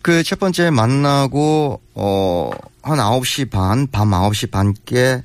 그 0.01 0.21
첫 0.23 0.37
번째 0.37 0.69
만나고 0.69 1.79
어한 1.93 2.99
9시 2.99 3.49
반, 3.49 3.87
밤 3.89 4.11
9시 4.11 4.51
반께 4.51 5.23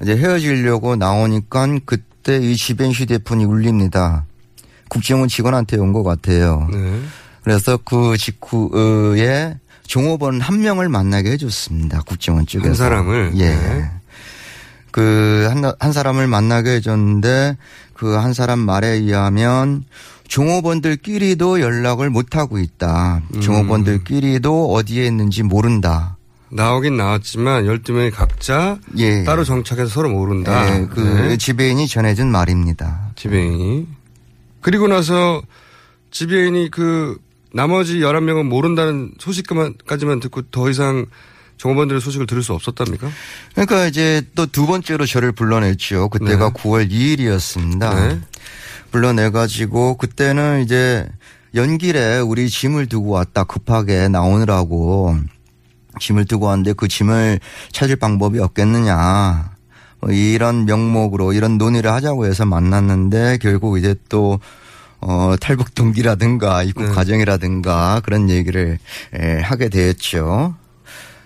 이제 0.00 0.16
헤어지려고 0.16 0.94
나오니까 0.96 1.78
그 1.84 1.98
때 2.22 2.38
이 2.38 2.56
지벤 2.56 2.90
휴대폰이 2.92 3.44
울립니다. 3.44 4.24
국정원 4.88 5.28
직원한테 5.28 5.76
온 5.78 5.92
것 5.92 6.02
같아요. 6.02 6.68
네. 6.72 7.00
그래서 7.42 7.78
그 7.84 8.16
직후에 8.18 9.58
종업원 9.86 10.40
한 10.40 10.60
명을 10.60 10.88
만나게 10.88 11.32
해줬습니다. 11.32 12.02
국정원 12.02 12.46
쪽에서. 12.46 12.68
한 12.68 12.74
사람을? 12.74 13.32
예. 13.36 13.48
네. 13.48 13.90
그한 14.90 15.64
한 15.80 15.92
사람을 15.92 16.26
만나게 16.26 16.74
해줬는데 16.76 17.56
그 17.94 18.16
한 18.18 18.34
사람 18.34 18.58
말에 18.58 18.88
의하면 18.88 19.84
종업원들끼리도 20.28 21.60
연락을 21.60 22.10
못 22.10 22.36
하고 22.36 22.58
있다. 22.58 23.22
음. 23.34 23.40
종업원들끼리도 23.40 24.72
어디에 24.72 25.06
있는지 25.06 25.42
모른다. 25.42 26.16
나오긴 26.54 26.96
나왔지만 26.98 27.64
12명이 27.64 28.12
각자 28.12 28.78
예. 28.98 29.24
따로 29.24 29.42
정착해서 29.44 29.88
서로 29.88 30.10
모른다. 30.10 30.68
예, 30.80 30.86
그 30.86 31.00
네. 31.00 31.36
지배인이 31.38 31.86
전해준 31.88 32.30
말입니다. 32.30 33.10
지배인이. 33.16 33.86
그리고 34.60 34.86
나서 34.86 35.42
지배인이 36.10 36.70
그 36.70 37.16
나머지 37.54 38.00
11명은 38.00 38.44
모른다는 38.44 39.12
소식까지만 39.18 40.20
듣고 40.20 40.42
더 40.50 40.68
이상 40.68 41.06
종업원들의 41.56 42.00
소식을 42.00 42.26
들을 42.26 42.42
수 42.42 42.52
없었답니까? 42.52 43.08
그러니까 43.54 43.86
이제 43.86 44.22
또 44.34 44.46
두 44.46 44.66
번째로 44.66 45.06
저를 45.06 45.32
불러냈죠. 45.32 46.08
그때가 46.10 46.50
네. 46.50 46.52
9월 46.52 46.90
2일이었습니다. 46.90 47.94
네. 48.08 48.20
불러내가지고 48.90 49.96
그때는 49.96 50.62
이제 50.64 51.06
연길에 51.54 52.18
우리 52.18 52.48
짐을 52.50 52.86
두고 52.86 53.10
왔다 53.10 53.44
급하게 53.44 54.08
나오느라고 54.08 55.16
짐을 55.98 56.24
두고 56.26 56.46
왔는데 56.46 56.74
그 56.74 56.88
짐을 56.88 57.40
찾을 57.72 57.96
방법이 57.96 58.38
없겠느냐. 58.38 59.50
뭐 60.00 60.10
이런 60.10 60.64
명목으로 60.64 61.32
이런 61.32 61.58
논의를 61.58 61.92
하자고 61.92 62.26
해서 62.26 62.44
만났는데 62.44 63.38
결국 63.40 63.78
이제 63.78 63.94
또 64.08 64.40
어, 65.00 65.34
탈북 65.40 65.74
동기라든가 65.74 66.62
입국 66.62 66.84
네. 66.84 66.90
과정이라든가 66.90 68.00
그런 68.04 68.30
얘기를 68.30 68.78
에, 69.14 69.40
하게 69.40 69.68
되었죠. 69.68 70.54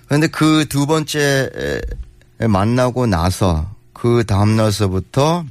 그런데 0.06 0.26
그 0.28 0.64
두 0.68 0.86
번째 0.86 1.50
에, 2.40 2.46
만나고 2.46 3.06
나서 3.06 3.66
그 3.92 4.24
다음 4.26 4.56
날서부터 4.56 5.44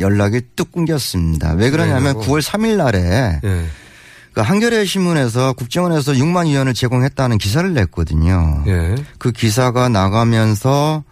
연락이 0.00 0.40
뚝 0.56 0.72
끊겼습니다. 0.72 1.52
왜 1.52 1.70
그러냐면 1.70 2.18
네, 2.18 2.26
9월 2.26 2.42
3일 2.42 2.76
날에 2.76 3.40
예. 3.44 3.64
그 4.36 4.42
한겨레 4.42 4.84
신문에서 4.84 5.54
국정원에서 5.54 6.12
6만 6.12 6.46
위원을 6.48 6.74
제공했다는 6.74 7.38
기사를 7.38 7.72
냈거든요. 7.72 8.64
예. 8.66 8.94
그 9.16 9.32
기사가 9.32 9.88
나가면서 9.88 11.04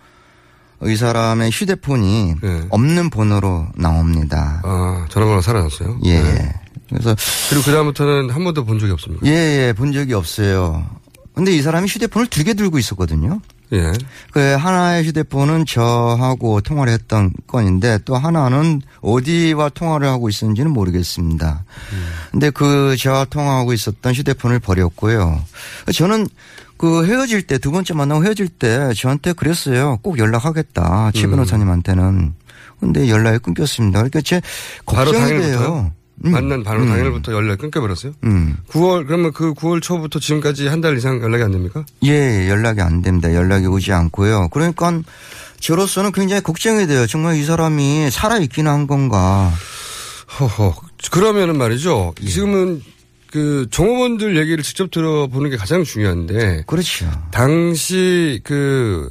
이 0.82 0.94
사람의 0.94 1.50
휴대폰이 1.50 2.34
네. 2.42 2.60
없는 2.68 3.08
번호로 3.08 3.68
나옵니다. 3.76 4.60
아, 4.62 5.06
전화번호 5.08 5.40
살아났어요? 5.40 6.00
예, 6.04 6.20
네. 6.20 6.28
예. 6.34 6.54
그래서 6.90 7.16
그리고 7.48 7.64
그다음부터는 7.64 8.28
한 8.28 8.44
번도 8.44 8.66
본 8.66 8.78
적이 8.78 8.92
없습니까? 8.92 9.24
예, 9.26 9.68
예, 9.68 9.72
본 9.72 9.92
적이 9.94 10.12
없어요. 10.12 10.84
근데 11.34 11.50
이 11.56 11.62
사람이 11.62 11.88
휴대폰을 11.88 12.26
두 12.26 12.44
개 12.44 12.52
들고 12.52 12.78
있었거든요. 12.78 13.40
예. 13.74 13.92
그 14.30 14.40
하나의 14.40 15.04
휴대폰은 15.04 15.66
저하고 15.66 16.60
통화를 16.60 16.92
했던 16.92 17.30
건인데 17.46 17.98
또 18.04 18.16
하나는 18.16 18.80
어디와 19.00 19.70
통화를 19.70 20.06
하고 20.08 20.28
있었는지는 20.28 20.70
모르겠습니다. 20.72 21.64
근데 22.30 22.50
그 22.50 22.96
저와 22.96 23.26
통화하고 23.26 23.72
있었던 23.72 24.14
휴대폰을 24.14 24.60
버렸고요. 24.60 25.42
저는 25.92 26.26
그 26.76 27.06
헤어질 27.06 27.42
때 27.46 27.58
두 27.58 27.70
번째 27.70 27.94
만나고 27.94 28.24
헤어질 28.24 28.48
때 28.48 28.92
저한테 28.94 29.32
그랬어요. 29.32 29.98
꼭 30.02 30.18
연락하겠다. 30.18 31.12
최 31.14 31.24
음. 31.26 31.30
변호사님한테는. 31.30 32.34
근데 32.80 33.08
연락이 33.08 33.38
끊겼습니다. 33.38 34.00
그러니까 34.00 34.20
제 34.20 34.40
걱정이? 34.84 35.40
돼요. 35.40 35.92
음. 36.24 36.30
만난 36.30 36.62
바로 36.62 36.82
음. 36.82 36.88
당일부터 36.88 37.32
연락 37.32 37.58
끊겨버렸어요? 37.58 38.12
음. 38.24 38.56
9월, 38.68 39.06
그러면 39.06 39.32
그 39.32 39.52
9월 39.54 39.82
초부터 39.82 40.18
지금까지 40.20 40.68
한 40.68 40.80
달 40.80 40.96
이상 40.96 41.20
연락이 41.22 41.42
안 41.42 41.50
됩니까? 41.52 41.84
예, 42.04 42.48
연락이 42.48 42.80
안 42.80 43.02
됩니다. 43.02 43.32
연락이 43.34 43.66
오지 43.66 43.92
않고요. 43.92 44.48
그러니까 44.50 45.00
저로서는 45.60 46.12
굉장히 46.12 46.42
걱정이 46.42 46.86
돼요. 46.86 47.06
정말 47.06 47.36
이 47.36 47.44
사람이 47.44 48.10
살아있기는 48.10 48.70
한 48.70 48.86
건가. 48.86 49.50
허허. 50.40 50.74
그러면은 51.10 51.56
말이죠. 51.58 52.14
예. 52.22 52.26
지금은 52.26 52.82
그 53.30 53.66
종업원들 53.70 54.36
얘기를 54.36 54.62
직접 54.62 54.90
들어보는 54.90 55.50
게 55.50 55.56
가장 55.56 55.82
중요한데 55.84 56.64
그렇죠. 56.66 57.10
당시 57.32 58.40
그 58.44 59.08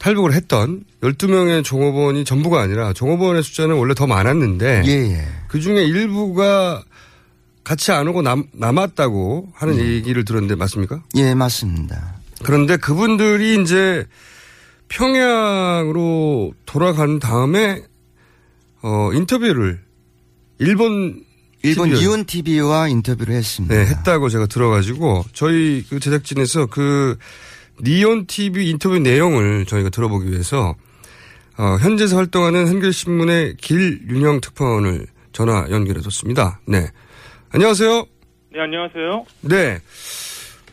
탈북을 0.00 0.32
했던 0.32 0.82
12명의 1.02 1.62
종업원이 1.62 2.24
전부가 2.24 2.62
아니라 2.62 2.92
종업원의 2.94 3.42
숫자는 3.42 3.76
원래 3.76 3.94
더 3.94 4.06
많았는데 4.06 4.82
예, 4.86 4.90
예. 4.90 5.28
그 5.46 5.60
중에 5.60 5.84
일부가 5.84 6.82
같이 7.62 7.92
안 7.92 8.08
오고 8.08 8.22
남, 8.22 8.44
남았다고 8.52 9.52
하는 9.54 9.74
음. 9.74 9.80
얘기를 9.80 10.24
들었는데 10.24 10.54
맞습니까? 10.56 11.02
예, 11.16 11.34
맞습니다. 11.34 12.14
그런데 12.42 12.78
그분들이 12.78 13.60
이제 13.62 14.06
평양으로 14.88 16.54
돌아간 16.64 17.18
다음에 17.18 17.82
어 18.80 19.10
인터뷰를 19.12 19.80
일본 20.58 21.22
일본 21.62 21.90
TV를 21.90 22.02
이온 22.02 22.24
TV와 22.24 22.88
인터뷰를 22.88 23.34
했습니다. 23.34 23.74
네, 23.74 23.84
했다고 23.84 24.30
제가 24.30 24.46
들어가지고 24.46 25.26
저희 25.34 25.84
그 25.90 26.00
제작진에서 26.00 26.66
그 26.66 27.18
니온 27.82 28.26
TV 28.26 28.70
인터뷰 28.70 28.98
내용을 28.98 29.64
저희가 29.66 29.90
들어보기 29.90 30.30
위해서 30.30 30.74
어, 31.58 31.76
현재에서 31.80 32.16
활동하는 32.16 32.68
한겨레신문의 32.68 33.56
길윤영 33.56 34.40
특파원을 34.40 35.06
전화 35.32 35.66
연결해뒀습니다. 35.70 36.60
네, 36.66 36.86
안녕하세요. 37.50 38.06
네, 38.52 38.60
안녕하세요. 38.60 39.26
네, 39.42 39.78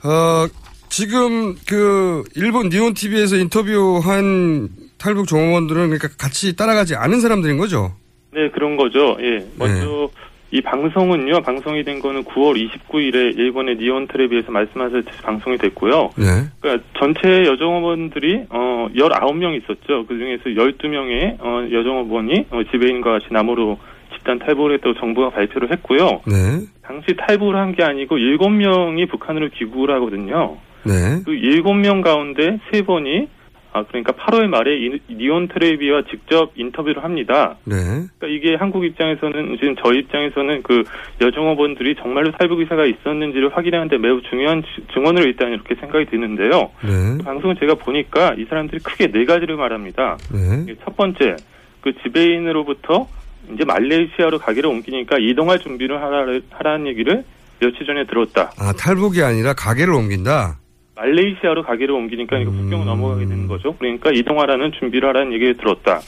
어, 0.04 0.48
지금 0.90 1.56
그 1.68 2.24
일본 2.36 2.70
니온 2.70 2.94
TV에서 2.94 3.36
인터뷰한 3.36 4.70
탈북 4.98 5.28
종업원들은 5.28 5.90
그러니까 5.90 6.08
같이 6.18 6.56
따라가지 6.56 6.96
않은 6.96 7.22
사람들인 7.22 7.58
거죠. 7.58 7.96
네, 8.34 8.50
그런 8.52 8.78
거죠. 8.78 9.18
예. 9.20 9.46
먼저 9.58 10.10
이 10.52 10.62
방송은요. 10.62 11.42
방송이 11.42 11.84
된 11.84 12.00
거는 12.00 12.24
9월 12.24 12.56
29일에 12.56 13.38
일본의 13.38 13.76
니온 13.78 14.08
텔레비에서 14.08 14.52
말씀하셨듯이 14.52 15.22
방송이 15.22 15.58
됐고요. 15.58 16.12
네, 16.18 16.26
그러니까 16.62 16.86
전체 16.98 17.44
여정업원들이 17.46 18.46
어 18.50 18.88
19명 18.96 19.58
있었죠. 19.62 20.06
그 20.08 20.18
중에서 20.18 20.44
12명의 20.46 21.36
어 21.42 21.68
여정업원이 21.70 22.46
어 22.52 22.62
지배인과 22.72 23.12
같이 23.12 23.26
남으로 23.32 23.78
집단 24.16 24.40
탈북을 24.40 24.76
했다고 24.76 24.96
정부가 25.00 25.32
발표를 25.32 25.70
했고요. 25.74 26.22
네, 26.26 26.66
당시 26.82 27.08
탈북을 27.28 27.56
한 27.58 27.76
게 27.76 27.84
아니고 27.84 28.16
7명이 28.16 29.10
북한으로 29.10 29.50
귀국을 29.54 29.92
하거든요. 29.96 30.56
네, 30.86 30.94
그 31.26 31.32
7명 31.32 32.02
가운데 32.02 32.58
3번이 32.72 33.28
아 33.74 33.84
그러니까 33.84 34.14
8월 34.14 34.48
말에 34.48 34.76
이- 34.78 35.00
니온 35.14 35.48
텔레비와 35.50 36.04
직접 36.10 36.52
인터뷰를 36.56 37.04
합니다. 37.04 37.58
네, 37.66 37.76
그러니까 38.18 38.28
이게 38.28 38.56
한국 38.56 38.86
입장에서는 38.86 39.58
지금 39.60 39.76
저희 39.84 40.00
입장에서는 40.00 40.64
그 40.64 40.84
여종업원들이 41.22 41.96
정말로 42.02 42.32
탈북 42.32 42.60
의사가 42.62 42.86
있었는지를 42.86 43.56
확인하는데 43.56 43.98
매우 43.98 44.22
중요한 44.30 44.64
지- 44.64 44.86
증언으로 44.94 45.26
일단 45.26 45.52
이렇게 45.52 45.76
생각이 45.76 46.06
드는데요. 46.06 46.72
네, 46.84 47.24
방송을 47.24 47.56
제가 47.58 47.76
보니까 47.76 48.34
이 48.38 48.46
사람들이 48.46 48.80
크게 48.82 49.08
네 49.12 49.26
가지를 49.26 49.58
말합니다. 49.58 50.18
네, 50.34 50.76
첫 50.84 50.96
번째, 50.96 51.36
그 51.82 51.94
지배인으로부터 52.04 53.08
이제 53.54 53.64
말레이시아로 53.66 54.40
가기로 54.40 54.70
옮기니까 54.70 55.18
이동할 55.20 55.60
준비를 55.60 56.02
하라, 56.02 56.26
하라는 56.52 56.88
얘기를 56.88 57.24
며칠 57.60 57.86
전에 57.86 58.06
들었다. 58.06 58.52
아 58.60 58.72
탈북이 58.74 59.22
아니라 59.24 59.54
가게를 59.54 59.94
옮긴다. 59.94 60.58
말레이시아로 60.98 61.64
가기로 61.64 61.96
옮기니까 61.96 62.38
이거 62.40 62.52
국경을 62.52 62.86
음. 62.86 62.88
넘어가게 62.88 63.26
되는 63.26 63.48
거죠. 63.48 63.76
그러니까 63.78 64.12
이동하라는 64.12 64.72
준비를 64.74 65.08
하라는 65.10 65.34
얘기를 65.34 65.56
들었다. 65.56 66.00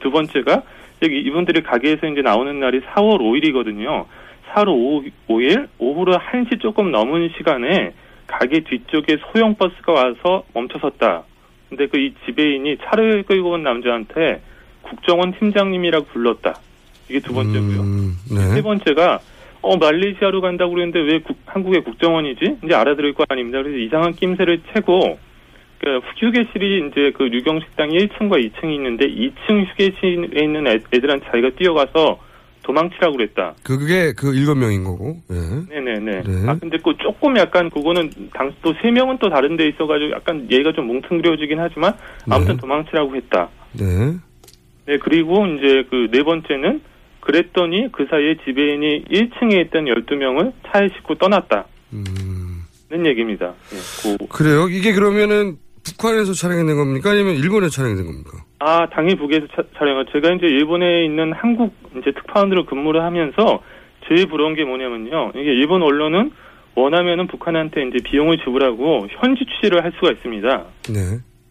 두 0.00 0.10
번째가 0.10 0.62
여기 1.02 1.20
이분들이 1.20 1.62
가게에서 1.62 2.06
이제 2.08 2.20
나오는 2.22 2.58
날이 2.58 2.80
4월 2.80 3.18
5일이거든요. 3.20 4.06
4월 4.52 5.12
5, 5.28 5.40
일 5.40 5.68
오후로 5.78 6.14
1시 6.18 6.60
조금 6.60 6.90
넘은 6.90 7.30
시간에 7.36 7.92
가게 8.26 8.60
뒤쪽에 8.60 9.18
소형 9.32 9.54
버스가 9.54 9.92
와서 9.92 10.44
멈춰섰다. 10.54 11.24
근데 11.68 11.86
그 11.86 11.98
이 11.98 12.12
지배인이 12.26 12.78
차를 12.84 13.22
끌고 13.24 13.50
온 13.52 13.62
남자한테 13.62 14.40
국정원 14.82 15.32
팀장님이라고 15.38 16.06
불렀다. 16.06 16.54
이게 17.08 17.20
두 17.20 17.34
번째고요. 17.34 17.80
음, 17.80 18.12
세 18.28 18.54
네. 18.54 18.62
번째가 18.62 19.18
어 19.64 19.76
말레이시아로 19.78 20.40
간다고 20.42 20.72
그랬는데 20.74 21.00
왜 21.00 21.18
국- 21.20 21.38
한국의 21.46 21.82
국정원이지? 21.84 22.58
이제 22.64 22.74
알아들을 22.74 23.14
거 23.14 23.24
아닙니다. 23.28 23.62
그래서 23.62 23.78
이상한 23.78 24.12
낌새를 24.12 24.60
채고 24.74 25.18
그 25.78 26.00
휴게실이 26.16 26.88
이제 26.88 27.12
그 27.16 27.26
유경 27.32 27.60
식당이 27.60 27.96
1층과 27.96 28.32
2층이 28.52 28.74
있는데 28.74 29.06
2층 29.06 29.66
휴게실에 29.70 30.44
있는 30.44 30.66
애, 30.66 30.78
애들한테 30.92 31.26
자기가 31.26 31.50
뛰어가서 31.56 32.20
도망치라고 32.62 33.16
그랬다. 33.16 33.54
그게 33.62 34.12
그 34.16 34.34
일곱 34.34 34.54
명인 34.56 34.84
거고. 34.84 35.16
예. 35.30 35.74
네네네. 35.80 36.22
네. 36.22 36.48
아 36.48 36.56
근데 36.58 36.78
그 36.82 36.94
조금 36.98 37.36
약간 37.36 37.68
그거는 37.70 38.10
당시 38.32 38.56
또 38.62 38.72
세 38.82 38.90
명은 38.90 39.18
또 39.18 39.28
다른 39.28 39.56
데 39.56 39.68
있어가지고 39.68 40.10
약간 40.12 40.46
얘가 40.50 40.72
좀 40.72 40.86
뭉뚱그려지긴 40.86 41.58
하지만 41.60 41.92
아무튼 42.30 42.54
네. 42.56 42.60
도망치라고 42.60 43.16
했다. 43.16 43.48
네. 43.78 43.84
네, 44.86 44.98
그리고 44.98 45.46
이제 45.46 45.84
그 45.90 46.08
네 46.10 46.22
번째는 46.22 46.80
그랬더니 47.24 47.88
그 47.90 48.06
사이에 48.10 48.36
지배인이 48.44 49.04
1층에 49.10 49.66
있던 49.66 49.86
12명을 49.86 50.52
차에 50.70 50.88
싣고 50.96 51.14
떠났다. 51.16 51.64
음. 51.92 52.04
는 52.90 53.06
얘기입니다. 53.06 53.54
예, 53.72 53.76
그- 54.18 54.26
그래요? 54.28 54.68
이게 54.68 54.92
그러면은 54.92 55.56
북한에서 55.84 56.32
촬영된 56.34 56.76
겁니까? 56.76 57.10
아니면 57.10 57.34
일본에서 57.34 57.70
촬영된 57.70 58.04
겁니까? 58.06 58.44
아, 58.60 58.86
당일 58.92 59.16
북에서 59.16 59.46
차- 59.56 59.62
촬영한 59.78 60.06
제가 60.12 60.34
이제 60.34 60.46
일본에 60.46 61.04
있는 61.06 61.32
한국 61.32 61.74
이제 61.98 62.12
특파원으로 62.12 62.66
근무를 62.66 63.02
하면서 63.02 63.62
제일 64.06 64.26
부러운 64.26 64.54
게 64.54 64.64
뭐냐면요. 64.64 65.32
이게 65.34 65.50
일본 65.54 65.82
언론은 65.82 66.30
원하면은 66.74 67.26
북한한테 67.26 67.82
이제 67.88 67.98
비용을 68.04 68.38
지불하고 68.38 69.08
현지 69.10 69.44
취재를 69.46 69.82
할 69.82 69.92
수가 69.96 70.12
있습니다. 70.12 70.64
네. 70.92 71.00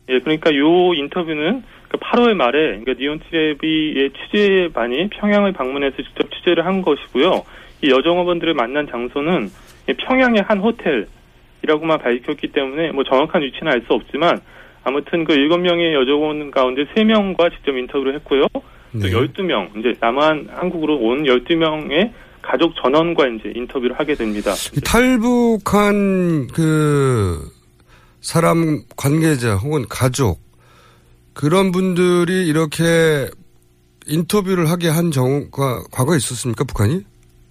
예, 0.09 0.19
그러니까 0.19 0.55
요 0.55 0.93
인터뷰는 0.93 1.63
그 1.93 1.99
8월 1.99 2.34
말에 2.34 2.79
그러니까 2.79 2.93
니온 2.93 3.19
트레비의 3.19 4.12
취재반이 4.12 5.10
평양을 5.10 5.51
방문해서 5.53 5.97
직접 5.97 6.29
취재를 6.32 6.65
한 6.65 6.82
것이고요. 6.82 7.43
이 7.84 7.91
여정업원들을 7.91 8.56
만난 8.56 8.88
장소는 8.89 9.51
이 9.89 9.93
평양의 9.93 10.41
한 10.41 10.60
호텔이라고만 10.60 11.99
밝혔기 11.99 12.47
때문에 12.47 12.91
뭐 12.91 13.03
정확한 13.03 13.43
위치는 13.43 13.71
알 13.71 13.84
수 13.86 13.93
없지만 13.93 14.39
아무튼 14.84 15.23
그 15.23 15.36
7명의 15.36 15.93
여정원 15.93 16.49
가운데 16.49 16.84
3명과 16.95 17.53
직접 17.53 17.77
인터뷰를 17.77 18.15
했고요. 18.15 18.47
또 18.53 18.99
네. 18.99 19.12
12명, 19.12 19.77
이제 19.77 19.93
남한 19.99 20.49
한국으로 20.51 20.97
온 20.97 21.23
12명의 21.23 22.12
가족 22.41 22.75
전원과 22.75 23.27
이제 23.27 23.53
인터뷰를 23.56 23.97
하게 23.97 24.15
됩니다. 24.15 24.51
이 24.75 24.82
탈북한 24.82 26.47
그 26.53 27.39
사람 28.19 28.82
관계자 28.97 29.56
혹은 29.56 29.86
가족 29.89 30.39
그런 31.34 31.72
분들이 31.72 32.48
이렇게 32.48 32.84
인터뷰를 34.08 34.69
하게 34.69 34.89
한 34.89 35.10
경우가 35.10 35.84
과거에 35.91 36.17
있었습니까? 36.17 36.63
북한이? 36.65 37.02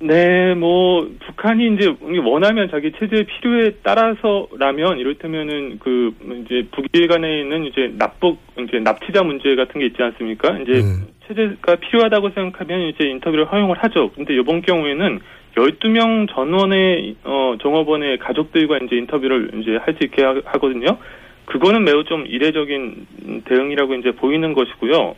네, 0.05 0.55
뭐 0.55 1.09
북한이 1.27 1.75
이제 1.77 1.95
원하면 2.25 2.69
자기 2.73 2.91
체제 2.99 3.25
필요에 3.25 3.71
따라서라면 3.85 4.99
이를테면은 4.99 5.79
그 5.79 6.13
이제 6.45 6.67
북일 6.75 7.07
간에 7.07 7.41
있는 7.43 7.65
이제 7.67 7.93
납북 7.97 8.39
이제 8.59 8.81
납치자 8.81 9.23
문제 9.23 9.55
같은 9.55 9.81
게 9.81 9.87
있지 9.87 10.03
않습니까? 10.03 10.59
이제 10.59 10.73
네. 10.73 10.83
체제가 11.29 11.77
필요하다고 11.77 12.31
생각하면 12.31 12.89
이제 12.89 13.05
인터뷰를 13.09 13.45
허용을 13.51 13.77
하죠. 13.79 14.11
근데 14.17 14.35
이번 14.35 14.63
경우에는 14.63 15.21
12명 15.57 16.29
전원의 16.35 17.17
어 17.23 17.55
종업원의 17.61 18.19
가족들과 18.19 18.79
이제 18.79 18.97
인터뷰를 18.97 19.53
이제 19.63 19.77
할 19.77 19.95
수 19.95 20.05
있게 20.05 20.25
하- 20.25 20.41
하거든요. 20.47 20.99
그거는 21.47 21.85
매우 21.85 22.05
좀 22.05 22.27
이례적인 22.27 23.43
대응이라고 23.47 23.95
이제 23.97 24.13
보이는 24.13 24.55
것이고요. 24.55 25.15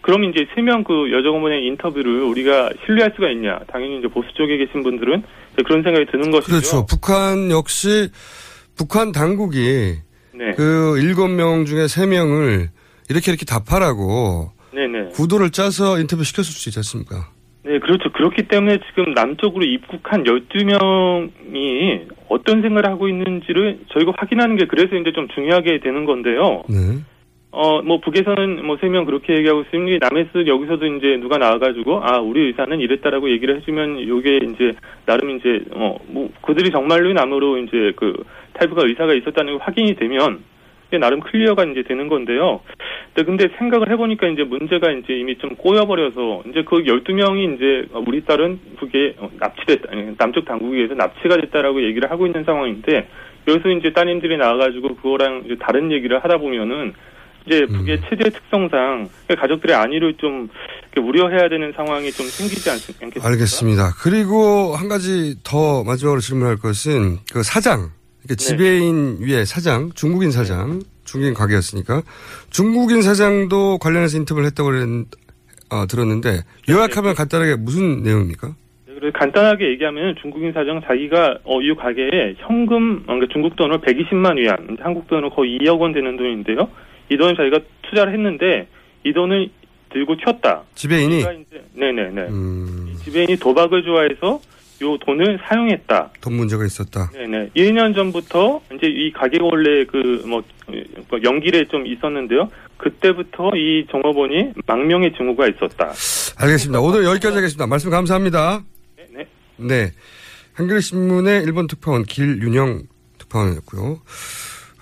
그럼 0.00 0.24
이제 0.24 0.46
세명 0.54 0.84
그 0.84 1.10
여정어머니의 1.12 1.66
인터뷰를 1.66 2.22
우리가 2.22 2.70
신뢰할 2.84 3.12
수가 3.16 3.28
있냐? 3.30 3.58
당연히 3.66 3.98
이제 3.98 4.08
보수 4.08 4.28
쪽에 4.34 4.56
계신 4.56 4.82
분들은 4.82 5.22
그런 5.64 5.82
생각이 5.82 6.06
드는 6.12 6.30
것이죠. 6.30 6.50
그렇죠. 6.50 6.86
북한 6.86 7.50
역시 7.50 8.08
북한 8.76 9.10
당국이 9.10 9.96
네. 10.32 10.52
그 10.54 10.98
일곱 11.00 11.28
명 11.28 11.64
중에 11.64 11.88
세 11.88 12.06
명을 12.06 12.68
이렇게 13.08 13.32
이렇게 13.32 13.44
답하라고 13.44 14.52
네네. 14.72 15.08
구도를 15.14 15.50
짜서 15.50 15.98
인터뷰 15.98 16.22
시켰을 16.22 16.44
수 16.44 16.68
있지 16.68 16.78
않습니까? 16.78 17.30
네, 17.66 17.80
그렇죠. 17.80 18.12
그렇기 18.12 18.44
때문에 18.44 18.78
지금 18.88 19.12
남쪽으로 19.12 19.64
입국한 19.64 20.22
12명이 20.22 22.08
어떤 22.28 22.62
생각을 22.62 22.88
하고 22.88 23.08
있는지를 23.08 23.80
저희가 23.92 24.12
확인하는 24.16 24.56
게 24.56 24.66
그래서 24.66 24.94
이제 24.94 25.10
좀 25.12 25.26
중요하게 25.34 25.80
되는 25.80 26.04
건데요. 26.04 26.62
네. 26.68 26.76
어, 27.50 27.80
뭐, 27.82 28.00
북에서는 28.00 28.66
뭐, 28.66 28.76
세 28.76 28.86
명 28.88 29.06
그렇게 29.06 29.34
얘기하고 29.34 29.62
있으니, 29.62 29.98
남에서 29.98 30.46
여기서도 30.46 30.86
이제 30.86 31.16
누가 31.16 31.38
나와가지고, 31.38 32.02
아, 32.04 32.18
우리 32.18 32.48
의사는 32.48 32.78
이랬다라고 32.78 33.30
얘기를 33.30 33.56
해주면, 33.56 34.06
요게 34.06 34.40
이제, 34.52 34.72
나름 35.06 35.30
이제, 35.30 35.64
어, 35.72 35.96
뭐, 36.08 36.30
그들이 36.42 36.70
정말로 36.70 37.14
남으로 37.14 37.56
이제 37.58 37.92
그, 37.96 38.12
탈북할 38.52 38.82
의사가 38.86 39.14
있었다는 39.14 39.54
게 39.56 39.64
확인이 39.64 39.94
되면, 39.94 40.40
이게 40.88 40.98
나름 40.98 41.20
clear가 41.20 41.64
이제 41.64 41.82
되는 41.82 42.08
건데요. 42.08 42.60
네, 43.14 43.24
근데 43.24 43.48
생각을 43.58 43.90
해보니까 43.90 44.28
이제 44.28 44.44
문제가 44.44 44.90
이제 44.90 45.14
이미 45.14 45.36
좀 45.38 45.56
꼬여버려서, 45.56 46.44
이제 46.50 46.62
그 46.64 46.82
12명이 46.84 47.56
이제, 47.56 47.88
우리 48.06 48.24
딸은 48.24 48.60
북에 48.78 49.14
어, 49.18 49.30
납치됐다, 49.38 49.88
남쪽 50.18 50.44
당국에 50.44 50.76
의해서 50.76 50.94
납치가 50.94 51.36
됐다라고 51.36 51.82
얘기를 51.82 52.10
하고 52.10 52.26
있는 52.26 52.44
상황인데, 52.44 53.08
여기서 53.48 53.70
이제 53.70 53.92
따님들이 53.92 54.36
나와가지고 54.36 54.96
그거랑 54.96 55.42
이제 55.46 55.56
다른 55.58 55.90
얘기를 55.90 56.22
하다 56.22 56.38
보면은, 56.38 56.92
이제 57.46 57.64
북의 57.64 58.00
체제 58.08 58.28
특성상 58.30 59.08
가족들의 59.38 59.74
안위를 59.74 60.14
좀 60.14 60.48
우려해야 60.98 61.48
되는 61.48 61.72
상황이 61.76 62.10
좀 62.10 62.26
생기지 62.26 62.70
않, 62.70 62.76
겠습니까 62.76 63.28
알겠습니다. 63.28 63.92
그리고 64.02 64.74
한 64.74 64.88
가지 64.88 65.36
더 65.44 65.84
마지막으로 65.84 66.20
질문할 66.20 66.56
것은 66.56 67.18
그 67.32 67.44
사장, 67.44 67.90
그러니까 68.26 68.34
지배인 68.34 69.18
위에 69.20 69.44
사장, 69.44 69.90
중국인 69.94 70.30
사장, 70.32 70.80
중국인 71.04 71.34
가게였으니까 71.34 72.02
중국인 72.50 73.02
사장도 73.02 73.78
관련해서 73.78 74.18
인터뷰를 74.18 74.46
했다고 74.46 74.70
그랬, 74.70 74.82
어, 75.70 75.86
들었는데 75.86 76.40
요약하면 76.68 77.14
간단하게 77.14 77.56
무슨 77.56 78.02
내용입니까? 78.02 78.54
간단하게 79.12 79.70
얘기하면 79.72 80.16
중국인 80.20 80.52
사장 80.52 80.80
자기가 80.80 81.38
어, 81.44 81.60
이 81.60 81.74
가게에 81.74 82.34
현금 82.38 83.02
그러니까 83.04 83.26
중국 83.32 83.54
돈으로 83.54 83.78
120만 83.80 84.36
위안, 84.38 84.76
한국 84.80 85.06
돈으로 85.06 85.30
거의 85.30 85.58
2억 85.58 85.78
원 85.78 85.92
되는 85.92 86.16
돈인데요. 86.16 86.68
이 87.10 87.16
돈을 87.16 87.36
자기가 87.36 87.60
투자를 87.82 88.12
했는데 88.12 88.66
이 89.04 89.12
돈을 89.12 89.48
들고 89.90 90.16
튀었다. 90.16 90.64
지배인이 90.74 91.24
네네네. 91.74 92.22
음, 92.22 92.94
지배인이 93.04 93.36
도박을 93.36 93.84
좋아해서 93.84 94.40
요 94.82 94.98
돈을 94.98 95.38
사용했다. 95.48 96.10
돈 96.20 96.34
문제가 96.34 96.64
있었다. 96.64 97.10
네네. 97.12 97.50
1년 97.56 97.94
전부터 97.94 98.60
이제 98.74 98.86
이 98.86 99.12
가게가 99.12 99.44
원래 99.44 99.84
그 99.84 100.22
뭐 100.26 100.42
연길에 101.22 101.66
좀 101.68 101.86
있었는데요. 101.86 102.50
그때부터 102.76 103.50
이 103.56 103.86
종업원이 103.90 104.52
망명의 104.66 105.14
증오가 105.16 105.46
있었다. 105.46 105.92
알겠습니다. 106.38 106.80
오늘 106.80 107.04
여기까지 107.04 107.36
하겠습니다. 107.36 107.66
말씀 107.66 107.90
감사합니다. 107.90 108.62
네네. 108.96 109.26
네. 109.58 109.92
한겨레 110.54 110.80
신문의 110.80 111.42
일본 111.44 111.66
특파원 111.66 112.04
길윤영 112.04 112.82
특파원이었고요. 113.18 114.00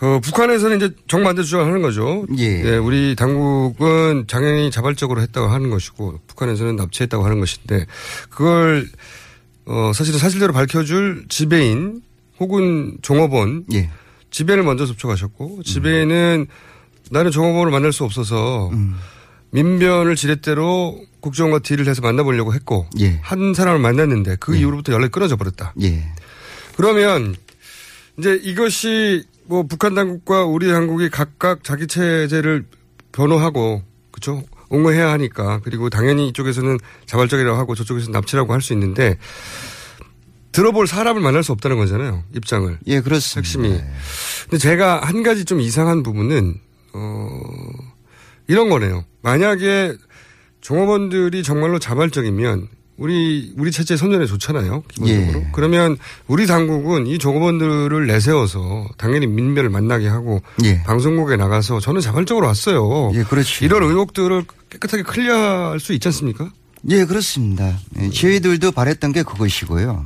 어, 0.02 0.20
북한에서는 0.22 0.76
이제 0.76 0.90
정반대 1.06 1.42
주장을 1.42 1.66
하는 1.66 1.82
거죠. 1.82 2.26
예. 2.38 2.62
네, 2.62 2.76
우리 2.76 3.14
당국은 3.16 4.26
당연히 4.26 4.70
자발적으로 4.70 5.20
했다고 5.20 5.46
하는 5.48 5.70
것이고 5.70 6.18
북한에서는 6.26 6.76
납치했다고 6.76 7.24
하는 7.24 7.40
것인데 7.40 7.86
그걸 8.30 8.86
어, 9.66 9.92
사실은 9.94 10.18
사실대로 10.18 10.52
밝혀줄 10.52 11.26
지배인 11.28 12.02
혹은 12.38 12.98
종업원 13.02 13.64
예. 13.72 13.90
지배인을 14.30 14.64
먼저 14.64 14.86
접촉하셨고 14.86 15.62
지배인은 15.62 16.46
나는 17.10 17.30
종업원을 17.30 17.70
만날 17.70 17.92
수 17.92 18.04
없어서 18.04 18.70
음. 18.70 18.96
민변을 19.50 20.16
지렛대로 20.16 21.00
국정원과 21.20 21.60
딜을 21.60 21.86
해서 21.86 22.02
만나보려고 22.02 22.54
했고 22.54 22.86
예. 23.00 23.20
한 23.22 23.54
사람을 23.54 23.78
만났는데 23.78 24.36
그 24.40 24.56
이후로부터 24.56 24.92
연락이 24.92 25.10
끊어져 25.12 25.36
버렸다. 25.36 25.74
예. 25.82 26.02
그러면 26.76 27.36
이제 28.18 28.38
이것이 28.42 29.24
뭐 29.44 29.62
북한 29.62 29.94
당국과 29.94 30.44
우리 30.44 30.68
당국이 30.68 31.08
각각 31.08 31.62
자기 31.62 31.86
체제를 31.86 32.66
변호하고 33.12 33.82
그죠 34.10 34.42
옹호해야 34.74 35.10
하니까. 35.12 35.60
그리고 35.64 35.88
당연히 35.90 36.28
이쪽에서는 36.28 36.78
자발적이라고 37.06 37.56
하고 37.58 37.74
저쪽에서는 37.74 38.12
납치라고 38.12 38.52
할 38.52 38.60
수 38.60 38.72
있는데 38.72 39.18
들어볼 40.52 40.86
사람을 40.86 41.20
만날 41.20 41.42
수 41.42 41.52
없다는 41.52 41.76
거잖아요 41.78 42.22
입장을. 42.34 42.78
예, 42.86 43.00
그렇습니다. 43.00 43.40
핵심이. 43.40 43.80
근데 44.44 44.58
제가 44.58 45.00
한 45.02 45.22
가지 45.22 45.44
좀 45.44 45.60
이상한 45.60 46.02
부분은 46.02 46.54
어 46.94 47.40
이런 48.46 48.68
거네요. 48.68 49.04
만약에 49.22 49.94
종업원들이 50.60 51.42
정말로 51.42 51.78
자발적이면 51.78 52.68
우리 52.96 53.52
우리 53.56 53.72
체제 53.72 53.96
선전에 53.96 54.26
좋잖아요 54.26 54.84
기본적으로 54.88 55.40
예. 55.40 55.48
그러면 55.52 55.96
우리 56.28 56.46
당국은 56.46 57.06
이 57.08 57.18
종업원들을 57.18 58.06
내세워서 58.06 58.86
당연히 58.96 59.26
민변을 59.26 59.68
만나게 59.68 60.06
하고 60.06 60.42
예. 60.64 60.80
방송국에 60.84 61.36
나가서 61.36 61.80
저는 61.80 62.00
자발적으로 62.00 62.46
왔어요 62.46 63.10
예, 63.14 63.24
그렇죠. 63.24 63.64
이런 63.64 63.82
의혹들을 63.82 64.44
깨끗하게 64.70 65.02
클리어할 65.02 65.80
수 65.80 65.92
있지 65.92 66.06
않습니까? 66.08 66.50
예, 66.90 67.04
그렇습니다. 67.04 67.76
예, 67.98 68.10
저희들도 68.10 68.70
바랬던 68.72 69.12
게 69.12 69.22
그것이고요. 69.22 70.04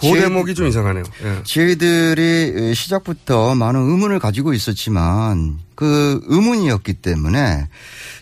그 0.00 0.06
저희- 0.08 0.20
대목이 0.20 0.54
좀 0.54 0.66
이상하네요. 0.68 1.02
예. 1.24 1.42
저희들이 1.42 2.74
시작부터 2.74 3.54
많은 3.54 3.80
의문을 3.80 4.18
가지고 4.20 4.52
있었지만 4.54 5.58
그 5.74 6.20
의문이었기 6.26 6.94
때문에 6.94 7.66